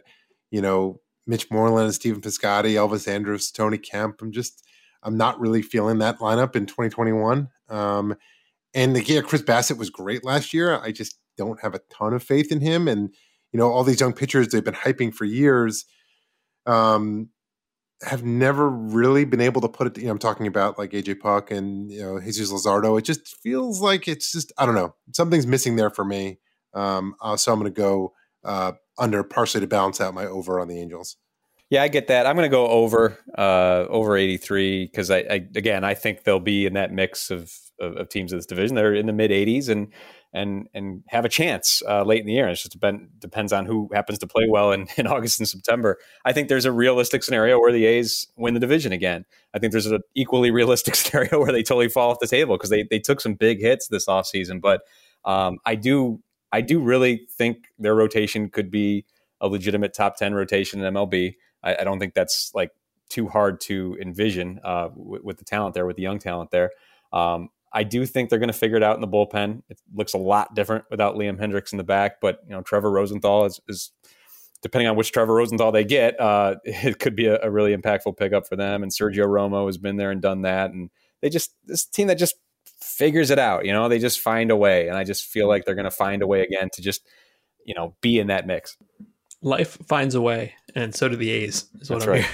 [0.52, 4.22] you know, Mitch Moreland, and Stephen Piscotty, Elvis Andrus, Tony Kemp.
[4.22, 4.64] I'm just
[5.02, 7.50] I'm not really feeling that lineup in 2021.
[7.70, 8.16] Um,
[8.78, 10.80] and yeah, Chris Bassitt was great last year.
[10.80, 12.88] I just don't have a ton of faith in him.
[12.88, 13.10] And
[13.52, 15.86] you know, all these young pitchers they've been hyping for years
[16.68, 17.30] um,
[18.04, 19.98] have never really been able to put it.
[19.98, 23.00] You know, I'm talking about like AJ Puk and you know Jesus Luzardo.
[23.00, 26.38] It just feels like it's just I don't know something's missing there for me.
[26.76, 28.14] Um, uh, so I'm going to go
[28.44, 31.18] uh, under partially to balance out my over on the Angels.
[31.70, 32.26] Yeah, I get that.
[32.26, 36.40] I'm going to go over uh, over 83 because I, I, again I think they'll
[36.40, 39.14] be in that mix of, of, of teams of this division that are in the
[39.14, 39.92] mid 80s and
[40.34, 42.48] and and have a chance uh, late in the year.
[42.48, 45.98] It just depend, depends on who happens to play well in, in August and September.
[46.24, 49.26] I think there's a realistic scenario where the A's win the division again.
[49.54, 52.70] I think there's an equally realistic scenario where they totally fall off the table because
[52.70, 54.62] they they took some big hits this offseason.
[54.62, 54.82] But
[55.26, 59.06] um, I do I do really think their rotation could be
[59.42, 61.36] a legitimate top 10 rotation in MLB.
[61.68, 62.72] I, I don't think that's like
[63.10, 66.72] too hard to envision uh, w- with the talent there, with the young talent there.
[67.12, 69.64] Um, I do think they're going to figure it out in the bullpen.
[69.70, 72.92] It looks a lot different without Liam Hendriks in the back, but you know Trevor
[72.92, 73.92] Rosenthal is, is
[74.62, 78.18] depending on which Trevor Rosenthal they get, uh, it could be a, a, really impactful
[78.18, 78.84] pickup for them.
[78.84, 80.90] And Sergio Romo has been there and done that, and
[81.22, 82.36] they just this team that just
[82.80, 83.66] figures it out.
[83.66, 85.92] You know, they just find a way, and I just feel like they're going to
[85.92, 87.06] find a way again to just
[87.66, 88.78] you know be in that mix
[89.42, 91.70] life finds a way, and so do the A's.
[91.82, 92.26] Is what That's I'm right.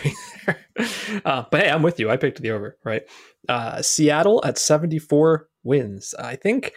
[0.78, 1.22] hearing.
[1.26, 2.10] uh, but hey, I'm with you.
[2.10, 2.78] I picked the over.
[2.84, 3.04] Right,
[3.50, 6.14] uh, Seattle at 74 wins.
[6.18, 6.74] I think.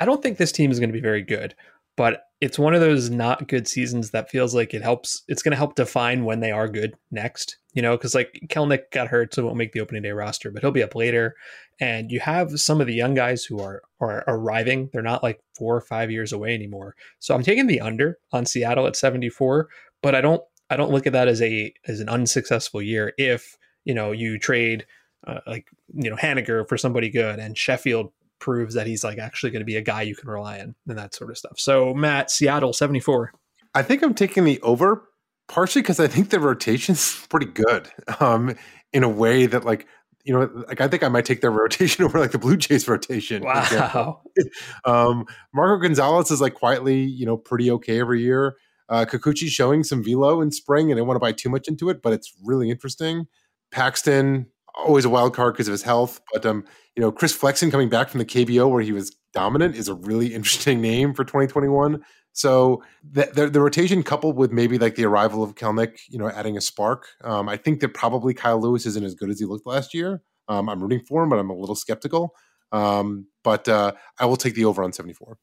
[0.00, 1.54] I don't think this team is going to be very good,
[1.96, 5.22] but it's one of those not good seasons that feels like it helps.
[5.28, 7.58] It's going to help define when they are good next.
[7.72, 10.62] You know, because like Kelenic got hurt, so won't make the opening day roster, but
[10.62, 11.34] he'll be up later.
[11.80, 14.90] And you have some of the young guys who are are arriving.
[14.92, 16.94] They're not like four or five years away anymore.
[17.18, 19.68] So I'm taking the under on Seattle at 74,
[20.02, 23.56] but I don't I don't look at that as a as an unsuccessful year if
[23.84, 24.86] you know you trade
[25.26, 28.12] uh, like you know Haniger for somebody good and Sheffield
[28.44, 30.98] proves that he's like actually going to be a guy you can rely on and
[30.98, 31.58] that sort of stuff.
[31.58, 33.32] So Matt, Seattle 74.
[33.74, 35.08] I think I'm taking the over
[35.48, 37.90] partially because I think the rotation's pretty good.
[38.20, 38.54] Um,
[38.92, 39.86] in a way that like
[40.24, 42.86] you know, like I think I might take their rotation over like the Blue Jays
[42.86, 43.42] rotation.
[43.42, 44.20] Wow.
[44.84, 45.24] um,
[45.54, 48.56] Marco Gonzalez is like quietly, you know, pretty okay every year.
[48.90, 51.66] Uh, Kikuchi's showing some velo in spring, and I don't want to buy too much
[51.66, 53.26] into it, but it's really interesting.
[53.70, 56.64] Paxton, always a wild card because of his health, but um,
[56.96, 59.94] you know, Chris Flexen coming back from the KBO where he was dominant is a
[59.94, 62.02] really interesting name for 2021.
[62.32, 66.28] So the, the, the rotation coupled with maybe like the arrival of Kelenic, you know,
[66.28, 67.06] adding a spark.
[67.22, 70.20] Um, I think that probably Kyle Lewis isn't as good as he looked last year.
[70.48, 72.34] Um, I'm rooting for him, but I'm a little skeptical.
[72.72, 75.38] Um, but uh, I will take the over on 74.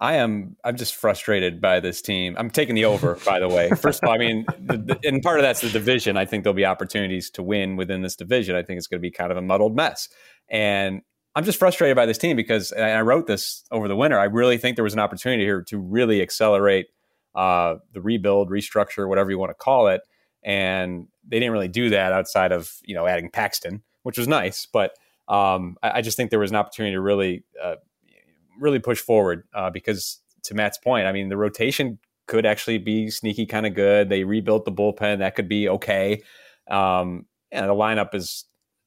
[0.00, 0.56] I am.
[0.64, 2.34] I'm just frustrated by this team.
[2.38, 3.68] I'm taking the over, by the way.
[3.68, 6.16] First of all, I mean, the, the, and part of that's the division.
[6.16, 8.56] I think there'll be opportunities to win within this division.
[8.56, 10.08] I think it's going to be kind of a muddled mess.
[10.48, 11.02] And
[11.36, 14.18] I'm just frustrated by this team because I wrote this over the winter.
[14.18, 16.86] I really think there was an opportunity here to really accelerate
[17.34, 20.00] uh, the rebuild, restructure, whatever you want to call it,
[20.42, 24.66] and they didn't really do that outside of you know adding Paxton, which was nice.
[24.66, 24.92] But
[25.28, 27.76] um, I, I, just think there was an opportunity to really, uh,
[28.60, 33.10] really push forward uh, because to Matt's point, I mean the rotation could actually be
[33.10, 34.08] sneaky kind of good.
[34.08, 36.22] They rebuilt the bullpen; that could be okay.
[36.70, 38.44] Um, and the lineup is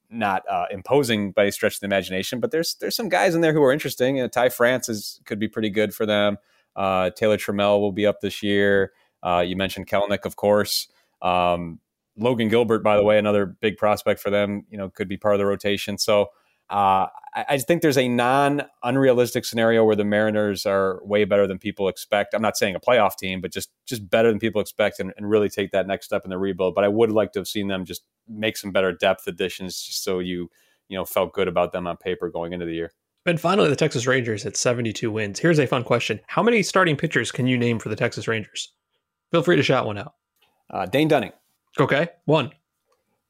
[0.09, 3.41] not uh, imposing by a stretch of the imagination, but there's there's some guys in
[3.41, 4.17] there who are interesting.
[4.17, 6.37] Know, Ty France is could be pretty good for them.
[6.75, 8.93] Uh, Taylor Trammell will be up this year.
[9.21, 10.87] Uh, you mentioned Kelenic, of course.
[11.21, 11.79] Um,
[12.17, 14.65] Logan Gilbert, by the way, another big prospect for them.
[14.69, 15.97] You know, could be part of the rotation.
[15.97, 16.29] So
[16.73, 21.45] uh, I, I, think there's a non unrealistic scenario where the Mariners are way better
[21.45, 22.33] than people expect.
[22.33, 25.29] I'm not saying a playoff team, but just just better than people expect and, and
[25.29, 26.73] really take that next step in the rebuild.
[26.73, 30.03] But I would like to have seen them just make some better depth additions, just
[30.03, 30.49] so you
[30.89, 32.91] you know felt good about them on paper going into the year.
[33.27, 35.37] And finally, the Texas Rangers at 72 wins.
[35.37, 38.73] Here's a fun question: How many starting pitchers can you name for the Texas Rangers?
[39.31, 40.15] Feel free to shout one out.
[40.71, 41.33] Uh, Dane Dunning.
[41.79, 42.49] Okay, one.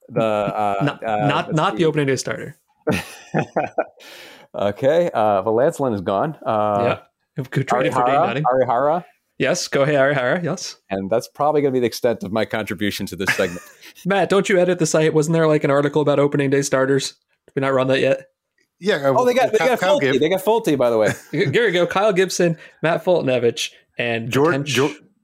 [0.07, 2.57] The uh, not uh, not, not the opening day starter.
[4.55, 5.09] okay.
[5.11, 6.37] Uh, well, Lance Lynn is gone.
[6.45, 6.97] Uh,
[7.37, 7.43] yeah.
[7.43, 8.43] Traded for Dane Dunning.
[8.43, 9.03] Arihara.
[9.39, 9.67] Yes.
[9.67, 10.43] Go ahead, Arihara.
[10.43, 10.77] Yes.
[10.89, 13.61] And that's probably going to be the extent of my contribution to this segment.
[14.05, 15.13] Matt, don't you edit the site?
[15.13, 17.13] Wasn't there like an article about opening day starters?
[17.47, 18.27] Did we not run that yet?
[18.79, 19.13] Yeah.
[19.15, 20.19] Oh, they got they got Kyle Folty.
[20.19, 21.13] They got Folty, by the way.
[21.31, 21.87] Here we go.
[21.87, 24.65] Kyle Gibson, Matt Foltynewicz, and Jordan,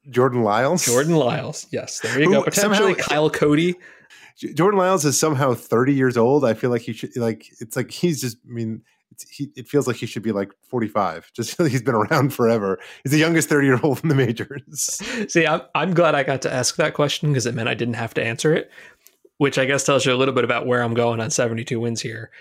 [0.10, 0.86] Jordan Lyles.
[0.86, 1.68] Jordan Lyles.
[1.72, 2.00] Yes.
[2.00, 2.44] There you Who, go.
[2.44, 3.76] Potentially somehow, Kyle Cody.
[4.40, 6.46] Jordan Lyles is somehow 30 years old.
[6.46, 8.82] I feel like he should like it's like he's just I mean
[9.30, 11.32] he, it feels like he should be like 45.
[11.36, 12.80] Just he's been around forever.
[13.04, 15.02] He's the youngest 30 year old in the majors.
[15.32, 17.96] See, I'm, I'm glad I got to ask that question because it meant I didn't
[17.96, 18.72] have to answer it,
[19.38, 22.02] which I guess tells you a little bit about where I'm going on 72 wins
[22.02, 22.32] here.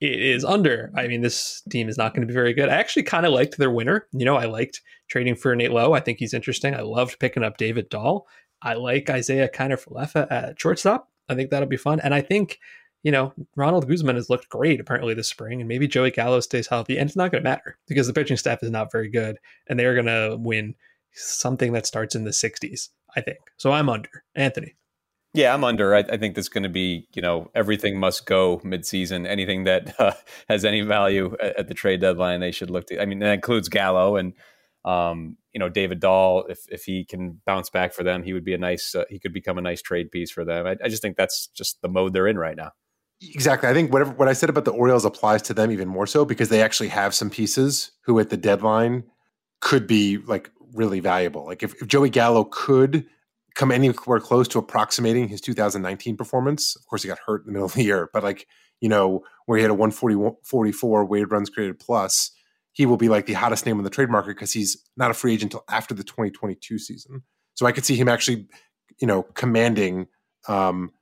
[0.00, 0.92] It is under.
[0.94, 2.68] I mean, this team is not going to be very good.
[2.68, 4.06] I actually kind of liked their winner.
[4.12, 5.92] You know, I liked trading for Nate Lowe.
[5.92, 6.74] I think he's interesting.
[6.74, 8.28] I loved picking up David Dahl.
[8.62, 11.08] I like Isaiah Kiner-Falefa at shortstop.
[11.28, 12.00] I think that'll be fun.
[12.00, 12.58] And I think,
[13.02, 16.66] you know, Ronald Guzman has looked great apparently this spring, and maybe Joey Gallo stays
[16.66, 16.98] healthy.
[16.98, 19.78] And it's not going to matter because the pitching staff is not very good, and
[19.78, 20.74] they're going to win
[21.12, 23.38] something that starts in the 60s, I think.
[23.56, 24.24] So I'm under.
[24.34, 24.74] Anthony.
[25.34, 25.94] Yeah, I'm under.
[25.94, 29.26] I, I think this is going to be, you know, everything must go midseason.
[29.26, 30.12] Anything that uh,
[30.48, 33.00] has any value at, at, the trade deadline, they should look to.
[33.00, 34.32] I mean, that includes Gallo and
[34.88, 38.44] um, you know, David Dahl, if if he can bounce back for them, he would
[38.44, 38.94] be a nice.
[38.94, 40.66] Uh, he could become a nice trade piece for them.
[40.66, 42.70] I, I, just think that's just the mode they're in right now.
[43.20, 43.68] Exactly.
[43.68, 46.24] I think whatever what I said about the Orioles applies to them even more so
[46.24, 49.04] because they actually have some pieces who at the deadline
[49.60, 51.44] could be like really valuable.
[51.44, 53.04] Like if, if Joey Gallo could
[53.56, 57.52] come anywhere close to approximating his 2019 performance, of course he got hurt in the
[57.52, 58.46] middle of the year, but like
[58.80, 62.30] you know where he had a 140 44 weighted runs created plus
[62.78, 65.14] he will be like the hottest name on the trade market because he's not a
[65.14, 67.24] free agent until after the 2022 season.
[67.54, 68.46] So I could see him actually,
[69.00, 70.06] you know, commanding
[70.46, 70.92] um,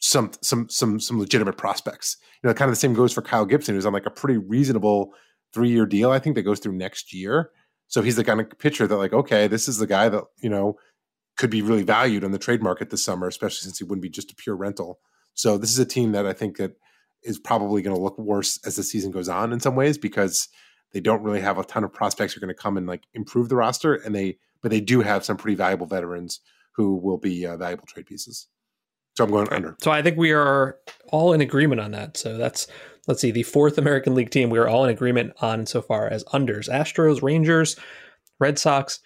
[0.00, 2.16] some some some some legitimate prospects.
[2.42, 4.38] You know, kind of the same goes for Kyle Gibson, who's on like a pretty
[4.38, 5.12] reasonable
[5.52, 6.10] three year deal.
[6.10, 7.50] I think that goes through next year.
[7.86, 10.48] So he's the kind of pitcher that like, okay, this is the guy that you
[10.48, 10.78] know
[11.36, 14.08] could be really valued on the trade market this summer, especially since he wouldn't be
[14.08, 15.00] just a pure rental.
[15.34, 16.76] So this is a team that I think that
[17.22, 20.48] is probably going to look worse as the season goes on in some ways because
[20.96, 23.02] they don't really have a ton of prospects who are going to come and like
[23.12, 26.40] improve the roster, and they but they do have some pretty valuable veterans
[26.72, 28.46] who will be uh, valuable trade pieces.
[29.14, 29.76] So I'm going under.
[29.82, 30.78] So I think we are
[31.08, 32.16] all in agreement on that.
[32.16, 32.66] So that's
[33.06, 36.08] let's see the fourth American League team we are all in agreement on so far
[36.08, 37.76] as unders: Astros, Rangers,
[38.40, 39.00] Red Sox,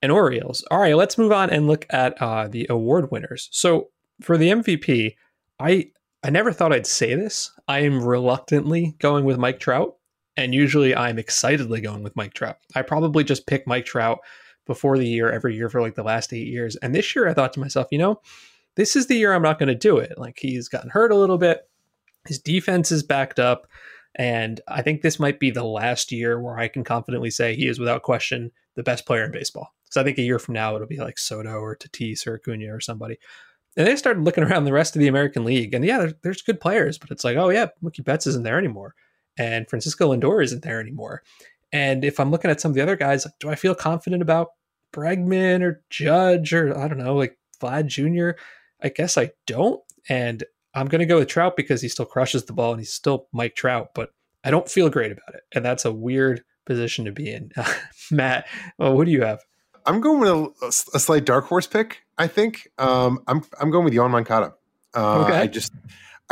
[0.00, 0.64] and Orioles.
[0.70, 3.48] All right, let's move on and look at uh, the award winners.
[3.50, 3.88] So
[4.20, 5.16] for the MVP,
[5.58, 5.90] I
[6.22, 7.50] I never thought I'd say this.
[7.66, 9.96] I am reluctantly going with Mike Trout.
[10.36, 12.58] And usually I'm excitedly going with Mike Trout.
[12.74, 14.20] I probably just pick Mike Trout
[14.66, 16.76] before the year every year for like the last eight years.
[16.76, 18.20] And this year I thought to myself, you know,
[18.76, 20.16] this is the year I'm not going to do it.
[20.16, 21.68] Like he's gotten hurt a little bit,
[22.26, 23.66] his defense is backed up.
[24.14, 27.66] And I think this might be the last year where I can confidently say he
[27.66, 29.74] is without question the best player in baseball.
[29.84, 32.74] Because I think a year from now it'll be like Soto or Tatis or Acuna
[32.74, 33.18] or somebody.
[33.76, 36.60] And they started looking around the rest of the American League, and yeah, there's good
[36.60, 38.94] players, but it's like, oh yeah, Mookie Betts isn't there anymore
[39.38, 41.22] and Francisco Lindor isn't there anymore.
[41.72, 44.22] And if I'm looking at some of the other guys, like, do I feel confident
[44.22, 44.48] about
[44.92, 48.38] Bregman or Judge or I don't know, like Vlad Jr.?
[48.82, 49.80] I guess I don't.
[50.08, 52.92] And I'm going to go with Trout because he still crushes the ball and he's
[52.92, 54.10] still Mike Trout, but
[54.44, 55.42] I don't feel great about it.
[55.52, 57.52] And that's a weird position to be in.
[58.10, 58.46] Matt,
[58.78, 59.40] well, what do you have?
[59.86, 62.04] I'm going with a, a slight dark horse pick.
[62.18, 64.54] I think um, I'm I'm going with Yoan Moncada.
[64.94, 65.32] Uh, okay.
[65.32, 65.72] I just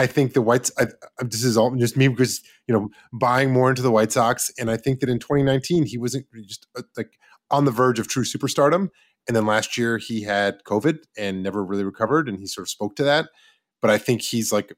[0.00, 0.72] I think the Whites.
[0.78, 0.86] I,
[1.18, 4.70] this is all just me because you know buying more into the White Sox, and
[4.70, 7.18] I think that in 2019 he wasn't just uh, like
[7.50, 8.88] on the verge of true superstardom,
[9.28, 12.70] and then last year he had COVID and never really recovered, and he sort of
[12.70, 13.28] spoke to that.
[13.82, 14.72] But I think he's like,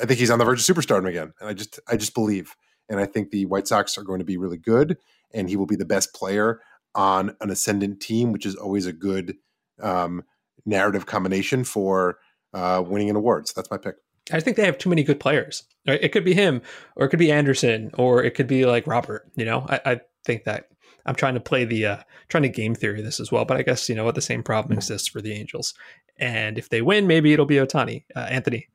[0.00, 2.54] I think he's on the verge of superstardom again, and I just I just believe,
[2.88, 4.96] and I think the White Sox are going to be really good,
[5.34, 6.60] and he will be the best player
[6.94, 9.38] on an ascendant team, which is always a good
[9.82, 10.22] um,
[10.64, 12.18] narrative combination for
[12.54, 13.48] uh, winning an award.
[13.48, 13.96] So that's my pick.
[14.32, 15.64] I think they have too many good players.
[15.86, 16.02] Right?
[16.02, 16.62] It could be him,
[16.96, 19.30] or it could be Anderson, or it could be like Robert.
[19.34, 20.68] You know, I, I think that
[21.06, 21.96] I'm trying to play the uh,
[22.28, 23.44] trying to game theory this as well.
[23.44, 25.74] But I guess you know what the same problem exists for the Angels,
[26.18, 28.68] and if they win, maybe it'll be Ohtani, uh, Anthony.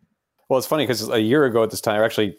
[0.49, 2.37] Well, it's funny because a year ago at this time, or actually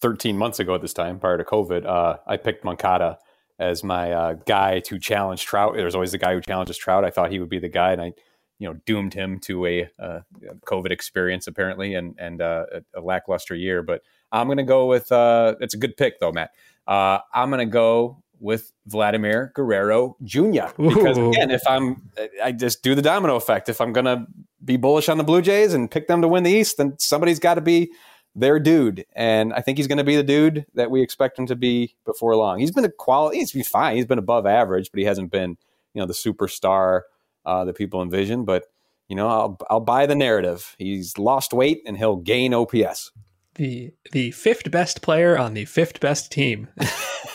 [0.00, 3.18] 13 months ago at this time, prior to COVID, uh, I picked Moncada
[3.58, 5.74] as my uh, guy to challenge Trout.
[5.74, 7.04] There's always the guy who challenges Trout.
[7.04, 8.12] I thought he would be the guy, and I
[8.62, 10.20] you know doomed him to a uh,
[10.66, 13.82] COVID experience apparently and and uh, a, a, lackluster year.
[13.82, 16.52] But I'm going to go with uh, it's a good pick though, Matt.
[16.86, 20.68] Uh, I'm going to go with Vladimir Guerrero Jr.
[20.78, 21.30] Because Ooh.
[21.30, 22.08] again, if I'm
[22.40, 23.68] I just do the domino effect.
[23.68, 24.26] If I'm going to
[24.64, 27.40] be bullish on the Blue Jays and pick them to win the East, then somebody's
[27.40, 27.90] got to be
[28.36, 29.04] their dude.
[29.16, 31.96] And I think he's going to be the dude that we expect him to be
[32.06, 32.60] before long.
[32.60, 33.38] He's been a quality.
[33.38, 33.96] He's been fine.
[33.96, 35.58] He's been above average, but he hasn't been
[35.94, 37.02] you know the superstar
[37.44, 38.44] uh, that people envision.
[38.44, 38.64] But
[39.08, 40.74] you know, I'll I'll buy the narrative.
[40.78, 43.12] He's lost weight and he'll gain OPS.
[43.56, 46.68] The the fifth best player on the fifth best team.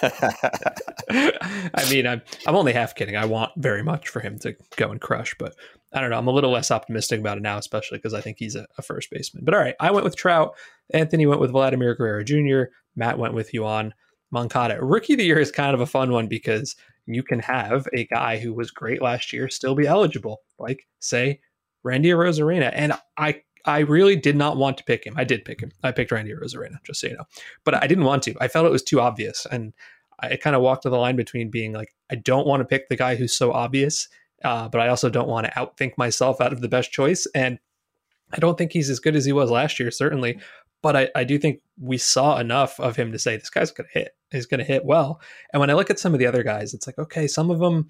[0.01, 3.15] I mean, I'm I'm only half kidding.
[3.15, 5.55] I want very much for him to go and crush, but
[5.93, 6.17] I don't know.
[6.17, 8.81] I'm a little less optimistic about it now, especially because I think he's a, a,
[8.81, 9.45] first baseman.
[9.45, 10.55] But all right, I went with Trout.
[10.93, 12.71] Anthony went with Vladimir Guerrero Jr.
[12.95, 13.91] Matt went with Yoan
[14.31, 14.83] Moncada.
[14.83, 16.75] Rookie of the year is kind of a fun one because
[17.07, 21.39] you can have a guy who was great last year still be eligible, like say
[21.83, 22.71] Randy Arozarena.
[22.73, 25.15] And I I really did not want to pick him.
[25.17, 25.71] I did pick him.
[25.83, 27.25] I picked Randy Arozarena, just so you know.
[27.65, 28.35] But I didn't want to.
[28.39, 29.45] I felt it was too obvious.
[29.51, 29.73] And
[30.19, 32.87] I kind of walked to the line between being like, I don't want to pick
[32.87, 34.07] the guy who's so obvious,
[34.43, 37.27] uh, but I also don't want to outthink myself out of the best choice.
[37.35, 37.59] And
[38.31, 40.39] I don't think he's as good as he was last year, certainly.
[40.81, 43.89] But I, I do think we saw enough of him to say this guy's going
[43.93, 44.16] to hit.
[44.31, 45.21] He's going to hit well.
[45.53, 47.59] And when I look at some of the other guys, it's like, okay, some of
[47.59, 47.87] them,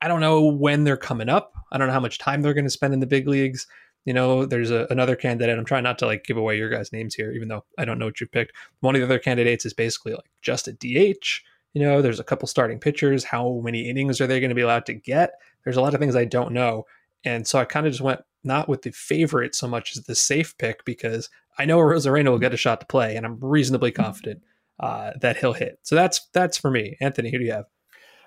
[0.00, 1.52] I don't know when they're coming up.
[1.72, 3.66] I don't know how much time they're going to spend in the big leagues.
[4.04, 5.58] You know, there's a, another candidate.
[5.58, 7.98] I'm trying not to like give away your guys' names here, even though I don't
[7.98, 8.52] know what you picked.
[8.80, 11.42] One of the other candidates is basically like just a DH.
[11.72, 13.24] You know, there's a couple starting pitchers.
[13.24, 15.32] How many innings are they going to be allowed to get?
[15.64, 16.84] There's a lot of things I don't know.
[17.24, 20.14] And so I kind of just went not with the favorite so much as the
[20.14, 23.90] safe pick because I know Arozarena will get a shot to play, and I'm reasonably
[23.90, 24.02] mm-hmm.
[24.02, 24.42] confident
[24.80, 25.78] uh, that he'll hit.
[25.82, 26.96] So that's that's for me.
[27.00, 27.66] Anthony, who do you have?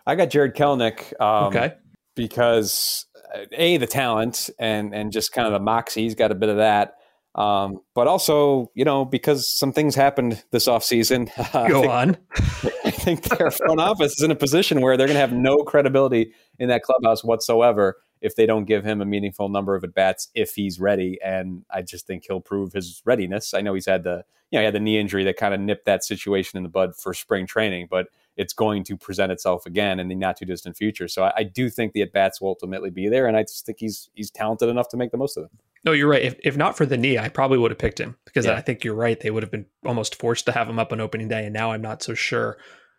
[0.06, 1.20] I got Jarred Kelenic.
[1.22, 1.74] Um, okay.
[2.16, 6.36] Because uh, a the talent and and just kind of the moxie, he's got a
[6.36, 6.94] bit of that.
[7.36, 11.30] Um, but also, you know, because some things happened this offseason.
[11.70, 12.18] Go I think, on.
[12.86, 15.58] I think their front office is in a position where they're going to have no
[15.58, 19.94] credibility in that clubhouse whatsoever if they don't give him a meaningful number of at
[19.94, 21.20] bats if he's ready.
[21.24, 23.54] And I just think he'll prove his readiness.
[23.54, 25.60] I know he's had the you know he had the knee injury that kind of
[25.60, 28.08] nipped that situation in the bud for spring training, but
[28.38, 31.08] it's going to present itself again in the not too distant future.
[31.08, 33.66] So I, I do think the at bats will ultimately be there, and I just
[33.66, 35.52] think he's he's talented enough to make the most of them.
[35.84, 36.24] No, you're right.
[36.24, 38.56] If, if not for the knee, I probably would have picked him because yeah.
[38.56, 39.20] I think you're right.
[39.20, 41.72] They would have been almost forced to have him up on opening day, and now
[41.72, 42.58] I'm not so sure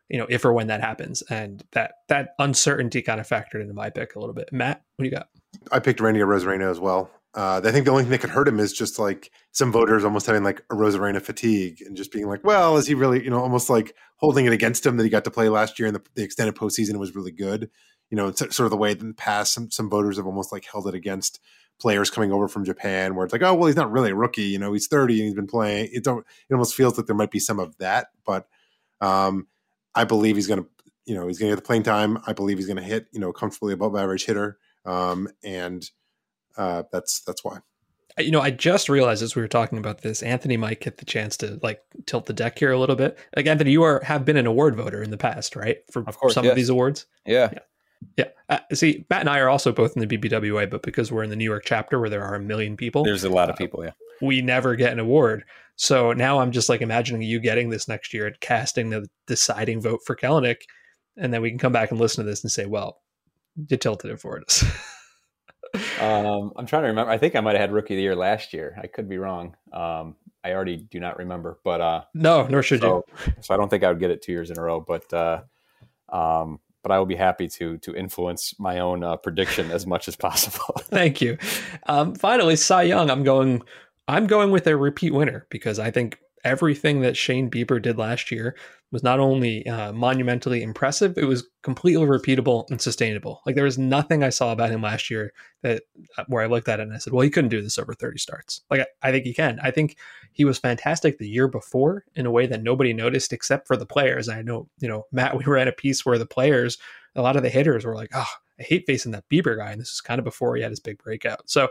[0.08, 1.22] you know, if or when that happens.
[1.22, 4.48] And that that uncertainty kind of factored into my pick a little bit.
[4.52, 5.28] Matt, what do you got?
[5.72, 7.10] I picked Randy Arozarena as well.
[7.34, 10.04] Uh, I think the only thing that could hurt him is just like some voters
[10.04, 13.30] almost having like a Rosarena fatigue and just being like, well, is he really, you
[13.30, 15.94] know, almost like holding it against him that he got to play last year and
[15.94, 17.70] the, the extended postseason was really good.
[18.10, 20.50] You know, it's sort of the way in the past, some, some voters have almost
[20.50, 21.38] like held it against
[21.78, 24.42] players coming over from Japan where it's like, oh, well, he's not really a rookie.
[24.42, 25.90] You know, he's 30 and he's been playing.
[25.92, 28.08] It, don't, it almost feels like there might be some of that.
[28.26, 28.48] But
[29.00, 29.46] um,
[29.94, 30.68] I believe he's going to,
[31.06, 32.18] you know, he's going to get the playing time.
[32.26, 34.58] I believe he's going to hit, you know, comfortably above average hitter.
[34.84, 35.88] Um, and
[36.56, 37.58] uh, that's that's why.
[38.18, 41.04] You know, I just realized as we were talking about this, Anthony might get the
[41.04, 43.16] chance to like tilt the deck here a little bit.
[43.36, 45.78] Like Anthony, you are have been an award voter in the past, right?
[45.90, 46.52] For of course, some yes.
[46.52, 47.06] of these awards.
[47.24, 47.50] Yeah.
[47.52, 47.58] Yeah.
[48.16, 48.24] Yeah.
[48.48, 51.30] Uh, see, Matt and I are also both in the BBWA, but because we're in
[51.30, 53.58] the New York chapter where there are a million people, there's a lot of uh,
[53.58, 53.84] people.
[53.84, 53.92] Yeah.
[54.20, 55.44] We never get an award.
[55.76, 59.80] So now I'm just like imagining you getting this next year and casting the deciding
[59.80, 60.62] vote for Kelenic.
[61.16, 63.00] And then we can come back and listen to this and say, well,
[63.68, 64.64] you tilted it for us.
[66.00, 67.10] um, I'm trying to remember.
[67.10, 68.78] I think I might have had rookie of the year last year.
[68.82, 69.56] I could be wrong.
[69.72, 73.32] Um, I already do not remember, but uh, no, nor should so, you.
[73.40, 74.80] So I don't think I would get it two years in a row.
[74.80, 75.42] But uh,
[76.08, 80.08] um, but I will be happy to to influence my own uh, prediction as much
[80.08, 80.74] as possible.
[80.82, 81.38] Thank you.
[81.86, 83.10] Um, finally, Cy Young.
[83.10, 83.62] I'm going
[84.08, 88.30] I'm going with a repeat winner because I think everything that Shane Bieber did last
[88.30, 88.56] year
[88.90, 93.42] was not only uh, monumentally impressive, it was completely repeatable and sustainable.
[93.44, 95.32] Like there was nothing I saw about him last year
[95.62, 95.82] that
[96.16, 97.92] uh, where I looked at it and I said, well, he couldn't do this over
[97.92, 98.62] 30 starts.
[98.70, 99.60] Like I, I think he can.
[99.62, 99.96] I think
[100.32, 103.84] he was fantastic the year before in a way that nobody noticed except for the
[103.84, 104.30] players.
[104.30, 106.78] I know, you know, Matt, we were at a piece where the players,
[107.14, 108.26] a lot of the hitters were like, oh,
[108.58, 109.70] I hate facing that Bieber guy.
[109.70, 111.50] And this is kind of before he had his big breakout.
[111.50, 111.68] So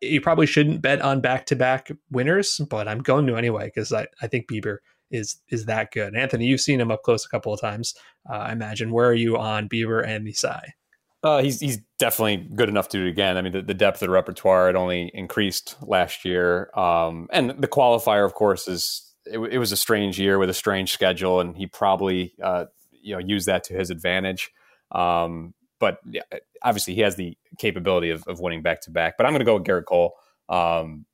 [0.00, 3.92] you probably shouldn't bet on back to back winners, but I'm going to anyway because
[3.92, 4.78] I, I think Bieber
[5.10, 6.14] is is that good.
[6.14, 7.94] Anthony, you've seen him up close a couple of times.
[8.28, 8.90] Uh, I imagine.
[8.90, 10.74] Where are you on Bieber and Masai?
[11.22, 13.36] Uh, he's he's definitely good enough to do it again.
[13.36, 17.50] I mean, the, the depth of the repertoire had only increased last year, um, and
[17.50, 21.40] the qualifier, of course, is it, it, was a strange year with a strange schedule,
[21.40, 24.50] and he probably uh, you know used that to his advantage.
[24.92, 26.22] Um, but yeah,
[26.62, 29.16] obviously, he has the capability of, of winning back to back.
[29.16, 30.14] But I'm going to go with Gerrit Cole.
[30.48, 31.06] Um,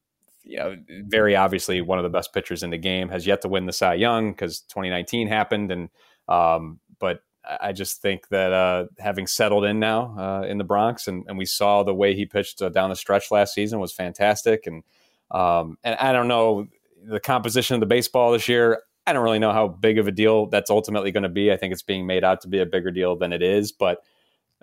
[0.42, 3.48] you know, very obviously one of the best pitchers in the game has yet to
[3.48, 5.88] win the Cy Young because 2019 happened, and
[6.28, 11.08] um, but I just think that uh, having settled in now uh, in the Bronx,
[11.08, 13.92] and, and, we saw the way he pitched uh, down the stretch last season was
[13.92, 14.82] fantastic, and
[15.30, 16.66] um, and I don't know
[17.04, 18.82] the composition of the baseball this year.
[19.06, 21.52] I don't really know how big of a deal that's ultimately going to be.
[21.52, 24.02] I think it's being made out to be a bigger deal than it is, but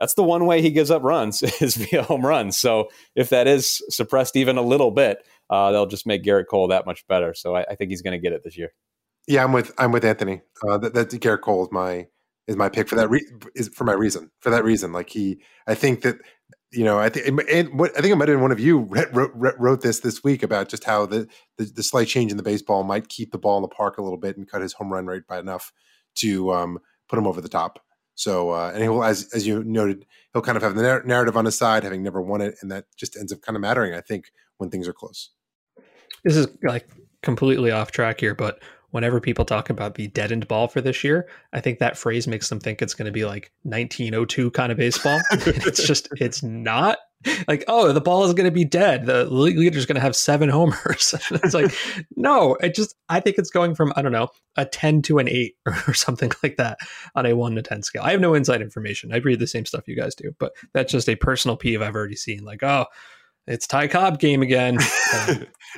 [0.04, 2.58] that's the one way he gives up runs is via home runs.
[2.58, 6.68] So if that is suppressed even a little bit, uh, they'll just make Gerrit Cole
[6.68, 7.34] that much better.
[7.34, 8.74] So I, I think he's going to get it this year.
[9.28, 10.42] Yeah, I'm with I'm with Anthony.
[10.68, 12.08] Uh, that, that Gerrit Cole is my
[12.48, 13.26] is my pick for that re-
[13.56, 14.92] is for my reason for that reason.
[14.92, 16.18] Like he, I think that
[16.74, 18.80] you know, I think and what I think it might have been one of you
[18.80, 22.36] wrote, wrote, wrote this this week about just how the, the, the slight change in
[22.36, 24.74] the baseball might keep the ball in the park a little bit and cut his
[24.74, 25.72] home run rate by enough
[26.16, 27.80] to um, put him over the top.
[28.16, 31.46] So, uh, and he'll, as as you noted, he'll kind of have the narrative on
[31.46, 34.02] his side, having never won it, and that just ends up kind of mattering, I
[34.02, 35.30] think, when things are close.
[36.24, 36.88] This is like
[37.22, 38.62] completely off track here, but
[38.92, 42.48] whenever people talk about the deadened ball for this year, I think that phrase makes
[42.48, 45.20] them think it's going to be like 1902 kind of baseball.
[45.32, 47.00] it's just, it's not
[47.48, 49.06] like, oh, the ball is going to be dead.
[49.06, 51.14] The leader is going to have seven homers.
[51.32, 51.74] it's like,
[52.16, 55.28] no, it just, I think it's going from, I don't know, a 10 to an
[55.28, 56.80] eight or something like that
[57.16, 58.04] on a one to 10 scale.
[58.04, 59.14] I have no inside information.
[59.14, 61.96] I read the same stuff you guys do, but that's just a personal peeve I've
[61.96, 62.44] already seen.
[62.44, 62.86] Like, oh,
[63.48, 64.76] it's Ty Cobb game again.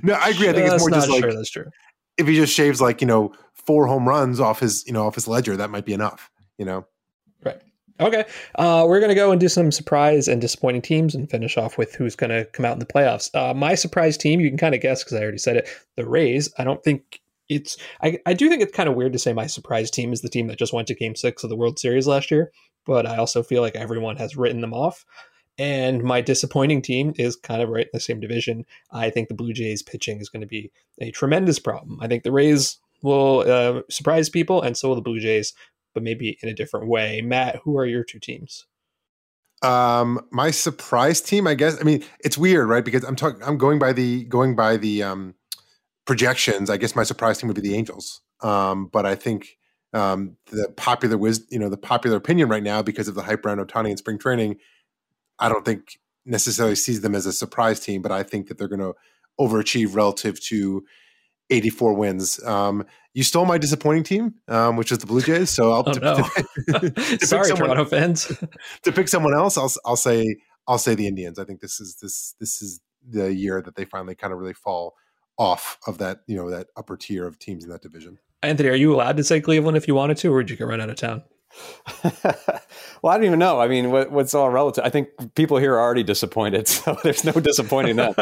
[0.03, 0.49] no, I agree.
[0.49, 1.71] I think it's more just like sure that's true
[2.17, 5.15] if he just shaves like you know four home runs off his you know off
[5.15, 6.29] his ledger, that might be enough.
[6.57, 6.85] You know.
[7.99, 8.25] Okay.
[8.55, 11.95] Uh, we're gonna go and do some surprise and disappointing teams and finish off with
[11.95, 13.33] who's gonna come out in the playoffs.
[13.33, 15.69] Uh, my surprise team, you can kind of guess because I already said it.
[15.95, 16.49] The Rays.
[16.57, 17.77] I don't think it's.
[18.01, 20.29] I, I do think it's kind of weird to say my surprise team is the
[20.29, 22.51] team that just went to Game Six of the World Series last year,
[22.85, 25.05] but I also feel like everyone has written them off.
[25.57, 28.65] And my disappointing team is kind of right in the same division.
[28.91, 30.69] I think the Blue Jays pitching is going to be
[30.99, 31.97] a tremendous problem.
[32.01, 35.53] I think the Rays will uh, surprise people, and so will the Blue Jays,
[35.95, 37.21] but maybe in a different way.
[37.21, 38.67] Matt, who are your two teams?
[39.63, 41.79] Um, my surprise team, I guess.
[41.81, 42.85] I mean, it's weird, right?
[42.85, 45.33] Because I'm talking, I'm going by the going by the um,
[46.05, 46.69] projections.
[46.69, 48.21] I guess my surprise team would be the Angels.
[48.41, 49.57] Um, but I think
[49.93, 53.45] um, the popular wisdom, you know, the popular opinion right now, because of the hype
[53.45, 54.57] around Ohtani and spring training,
[55.39, 58.67] I don't think necessarily sees them as a surprise team, but I think that they're
[58.67, 58.93] going to
[59.39, 60.85] overachieve relative to
[61.49, 62.43] 84 wins.
[62.43, 65.49] Um, you stole my disappointing team, um, which is the Blue Jays.
[65.49, 66.15] So I'll oh, to, no.
[66.79, 68.31] to, to sorry, someone, Toronto fans.
[68.83, 70.37] to pick someone else, I'll I'll say
[70.67, 71.39] I'll say the Indians.
[71.39, 74.53] I think this is this this is the year that they finally kind of really
[74.53, 74.95] fall
[75.37, 78.17] off of that you know that upper tier of teams in that division.
[78.43, 80.67] Anthony, are you allowed to say Cleveland if you wanted to, or would you get
[80.67, 81.23] run out of town?
[83.01, 83.59] well, I don't even know.
[83.59, 84.83] I mean, what, what's all relative?
[84.83, 88.13] I think people here are already disappointed, so there's no disappointing them.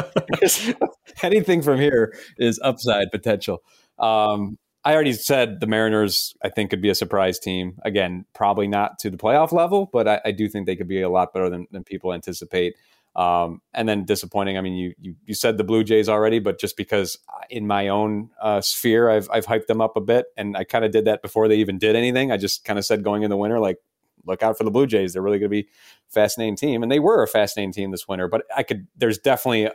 [1.24, 3.64] Anything from here is upside potential.
[4.00, 7.78] Um, I already said the Mariners, I think, could be a surprise team.
[7.86, 11.02] Again, probably not to the playoff level, but I, I do think they could be
[11.02, 12.76] a lot better than, than people anticipate.
[13.16, 14.58] Um, and then disappointing.
[14.58, 17.90] I mean, you, you, you said the Blue Jays already, but just because in my
[17.90, 21.06] own uh, sphere, I've I've hyped them up a bit, and I kind of did
[21.06, 22.32] that before they even did anything.
[22.32, 23.78] I just kind of said going in the winter, like,
[24.26, 25.14] look out for the Blue Jays.
[25.14, 25.68] They're really going to be
[26.10, 28.28] fascinating team, and they were a fascinating team this winter.
[28.28, 29.70] But I could, there's definitely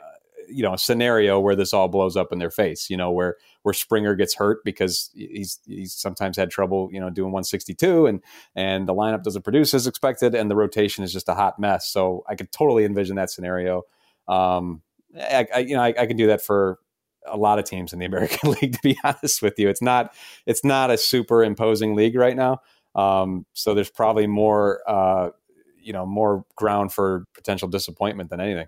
[0.50, 2.90] you know a scenario where this all blows up in their face.
[2.90, 7.10] You know where where Springer gets hurt because he's he's sometimes had trouble you know
[7.10, 8.22] doing 162 and
[8.54, 11.88] and the lineup doesn't produce as expected and the rotation is just a hot mess.
[11.90, 13.82] So I could totally envision that scenario.
[14.26, 14.82] Um,
[15.16, 16.78] I, I you know I, I can do that for
[17.26, 18.72] a lot of teams in the American League.
[18.72, 20.14] To be honest with you, it's not
[20.46, 22.60] it's not a super imposing league right now.
[22.94, 25.30] Um, so there's probably more uh,
[25.80, 28.66] you know more ground for potential disappointment than anything.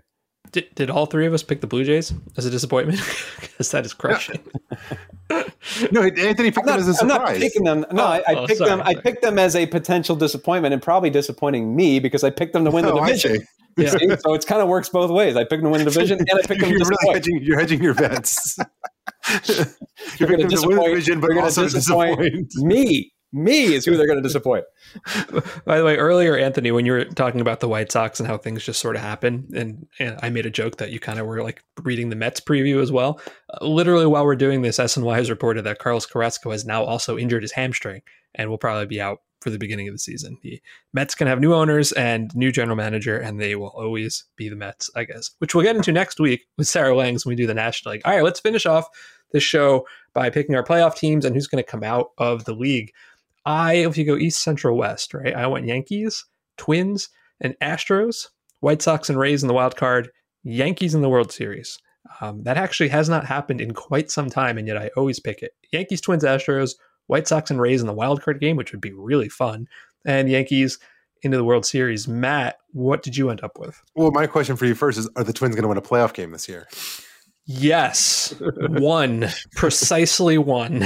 [0.51, 2.99] Did, did all three of us pick the Blue Jays as a disappointment?
[3.41, 4.39] Because that is crushing.
[5.91, 7.01] no, Anthony picked not, them as a surprise.
[7.01, 7.85] I'm not picking them.
[7.91, 8.79] No, oh, I, I oh, picked sorry, them.
[8.79, 8.97] Sorry.
[8.97, 12.65] I picked them as a potential disappointment, and probably disappointing me because I picked them
[12.65, 13.45] to win the oh, division.
[13.77, 13.89] Yeah.
[13.89, 15.37] so it kind of works both ways.
[15.37, 17.41] I picked them to win the division, and I picked them you're to really hedging,
[17.41, 18.57] You're hedging your bets.
[20.17, 24.21] you're going to disappoint, division, but also disappoint, disappoint me me is who they're going
[24.21, 24.65] to disappoint.
[25.65, 28.37] By the way, earlier, Anthony, when you were talking about the White Sox and how
[28.37, 31.27] things just sort of happen, and, and I made a joke that you kind of
[31.27, 33.19] were like reading the Mets preview as well.
[33.53, 37.17] Uh, literally, while we're doing this, SNY has reported that Carlos Carrasco has now also
[37.17, 38.01] injured his hamstring
[38.35, 40.37] and will probably be out for the beginning of the season.
[40.43, 40.61] The
[40.93, 44.55] Mets can have new owners and new general manager, and they will always be the
[44.55, 47.47] Mets, I guess, which we'll get into next week with Sarah Langs when we do
[47.47, 48.03] the National League.
[48.05, 48.87] All right, let's finish off
[49.33, 52.53] this show by picking our playoff teams and who's going to come out of the
[52.53, 52.91] league.
[53.45, 55.35] I, if you go East, Central, West, right?
[55.35, 56.25] I went Yankees,
[56.57, 58.27] Twins, and Astros,
[58.59, 60.09] White Sox and Rays in the wild card,
[60.43, 61.79] Yankees in the World Series.
[62.19, 65.41] Um, that actually has not happened in quite some time, and yet I always pick
[65.41, 65.53] it.
[65.71, 66.73] Yankees, Twins, Astros,
[67.07, 69.67] White Sox and Rays in the wild card game, which would be really fun,
[70.05, 70.79] and Yankees
[71.23, 72.07] into the World Series.
[72.07, 73.81] Matt, what did you end up with?
[73.95, 76.13] Well, my question for you first is: Are the Twins going to win a playoff
[76.13, 76.67] game this year?
[77.45, 80.83] Yes, one, precisely one.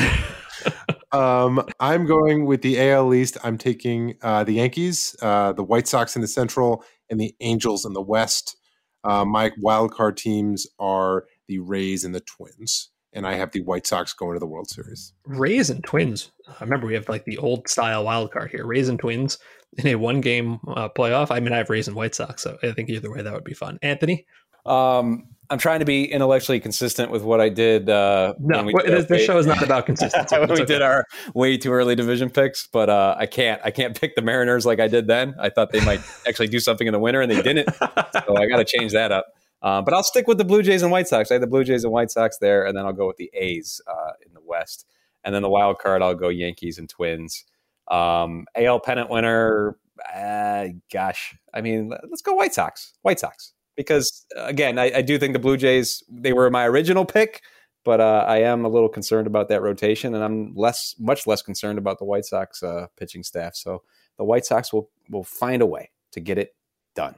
[1.12, 3.38] Um, I'm going with the AL East.
[3.44, 7.86] I'm taking uh, the Yankees, uh, the White Sox in the Central, and the Angels
[7.86, 8.58] in the West.
[9.04, 13.62] Uh, my wild card teams are the Rays and the Twins, and I have the
[13.62, 15.14] White Sox going to the World Series.
[15.26, 16.32] Rays and Twins.
[16.48, 18.66] I remember we have like the old style wild card here.
[18.66, 19.38] Rays and Twins
[19.78, 21.30] in a one game uh, playoff.
[21.30, 23.44] I mean, I have Rays and White Sox, so I think either way that would
[23.44, 23.78] be fun.
[23.82, 24.26] Anthony.
[24.66, 27.90] Um, I'm trying to be intellectually consistent with what I did.
[27.90, 30.38] Uh, no, this, this show is not about consistency.
[30.38, 30.66] when we okay.
[30.66, 33.62] did our way too early division picks, but uh, I can't.
[33.64, 35.36] I can't pick the Mariners like I did then.
[35.40, 37.74] I thought they might actually do something in the winter, and they didn't.
[37.76, 39.28] so I got to change that up.
[39.62, 41.32] Uh, but I'll stick with the Blue Jays and White Sox.
[41.32, 43.32] I had the Blue Jays and White Sox there, and then I'll go with the
[43.34, 44.86] A's uh, in the West,
[45.24, 47.46] and then the wild card I'll go Yankees and Twins.
[47.90, 49.78] Um, AL pennant winner.
[50.14, 52.94] Uh, gosh, I mean, let's go White Sox.
[53.02, 57.06] White Sox because again, I, I, do think the Blue Jays they were my original
[57.06, 57.42] pick,
[57.84, 61.42] but uh, I am a little concerned about that rotation, and I'm less, much less
[61.42, 63.56] concerned about the White Sox uh, pitching staff.
[63.56, 63.84] So
[64.18, 66.56] the White Sox will will find a way to get it
[66.96, 67.16] done.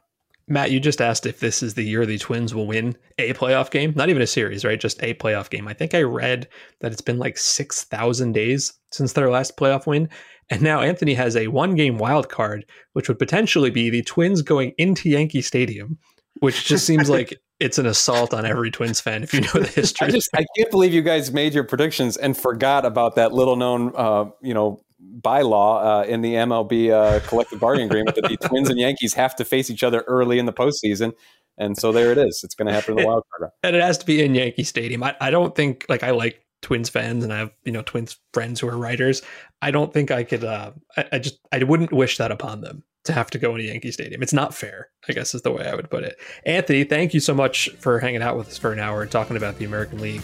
[0.50, 3.70] Matt, you just asked if this is the year the Twins will win a playoff
[3.70, 4.80] game, not even a series, right?
[4.80, 5.68] Just a playoff game.
[5.68, 6.48] I think I read
[6.80, 10.08] that it's been like 6,000 days since their last playoff win.
[10.50, 14.42] And now Anthony has a one game wild card, which would potentially be the Twins
[14.42, 15.98] going into Yankee Stadium
[16.40, 19.68] which just seems like it's an assault on every Twins fan if you know the
[19.76, 20.08] history.
[20.08, 23.56] I just I can't believe you guys made your predictions and forgot about that little
[23.56, 24.80] known uh, you know
[25.22, 29.36] bylaw uh, in the MLB uh, collective bargaining agreement that the Twins and Yankees have
[29.36, 31.14] to face each other early in the postseason.
[31.58, 32.42] And so there it is.
[32.44, 33.52] It's going to happen in the wild card.
[33.64, 35.02] And it has to be in Yankee Stadium.
[35.04, 38.18] I, I don't think like I like Twins fans and I have you know Twins
[38.34, 39.22] friends who are writers.
[39.62, 40.44] I don't think I could.
[40.44, 43.66] Uh, I, I just I wouldn't wish that upon them to have to go into
[43.68, 44.22] Yankee Stadium.
[44.22, 46.18] It's not fair, I guess is the way I would put it.
[46.46, 49.36] Anthony, thank you so much for hanging out with us for an hour and talking
[49.36, 50.22] about the American League.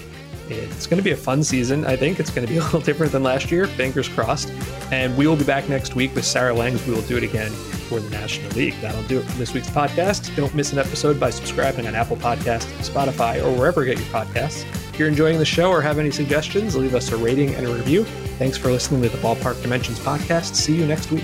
[0.49, 1.85] It's going to be a fun season.
[1.85, 3.65] I think it's going to be a little different than last year.
[3.65, 4.51] Fingers crossed.
[4.91, 6.85] And we will be back next week with Sarah Langs.
[6.85, 8.75] We will do it again for the National League.
[8.81, 10.35] That'll do it for this week's podcast.
[10.35, 14.13] Don't miss an episode by subscribing on Apple Podcasts, Spotify, or wherever you get your
[14.13, 14.63] podcasts.
[14.93, 17.73] If you're enjoying the show or have any suggestions, leave us a rating and a
[17.73, 18.03] review.
[18.37, 20.55] Thanks for listening to the Ballpark Dimensions podcast.
[20.55, 21.23] See you next week.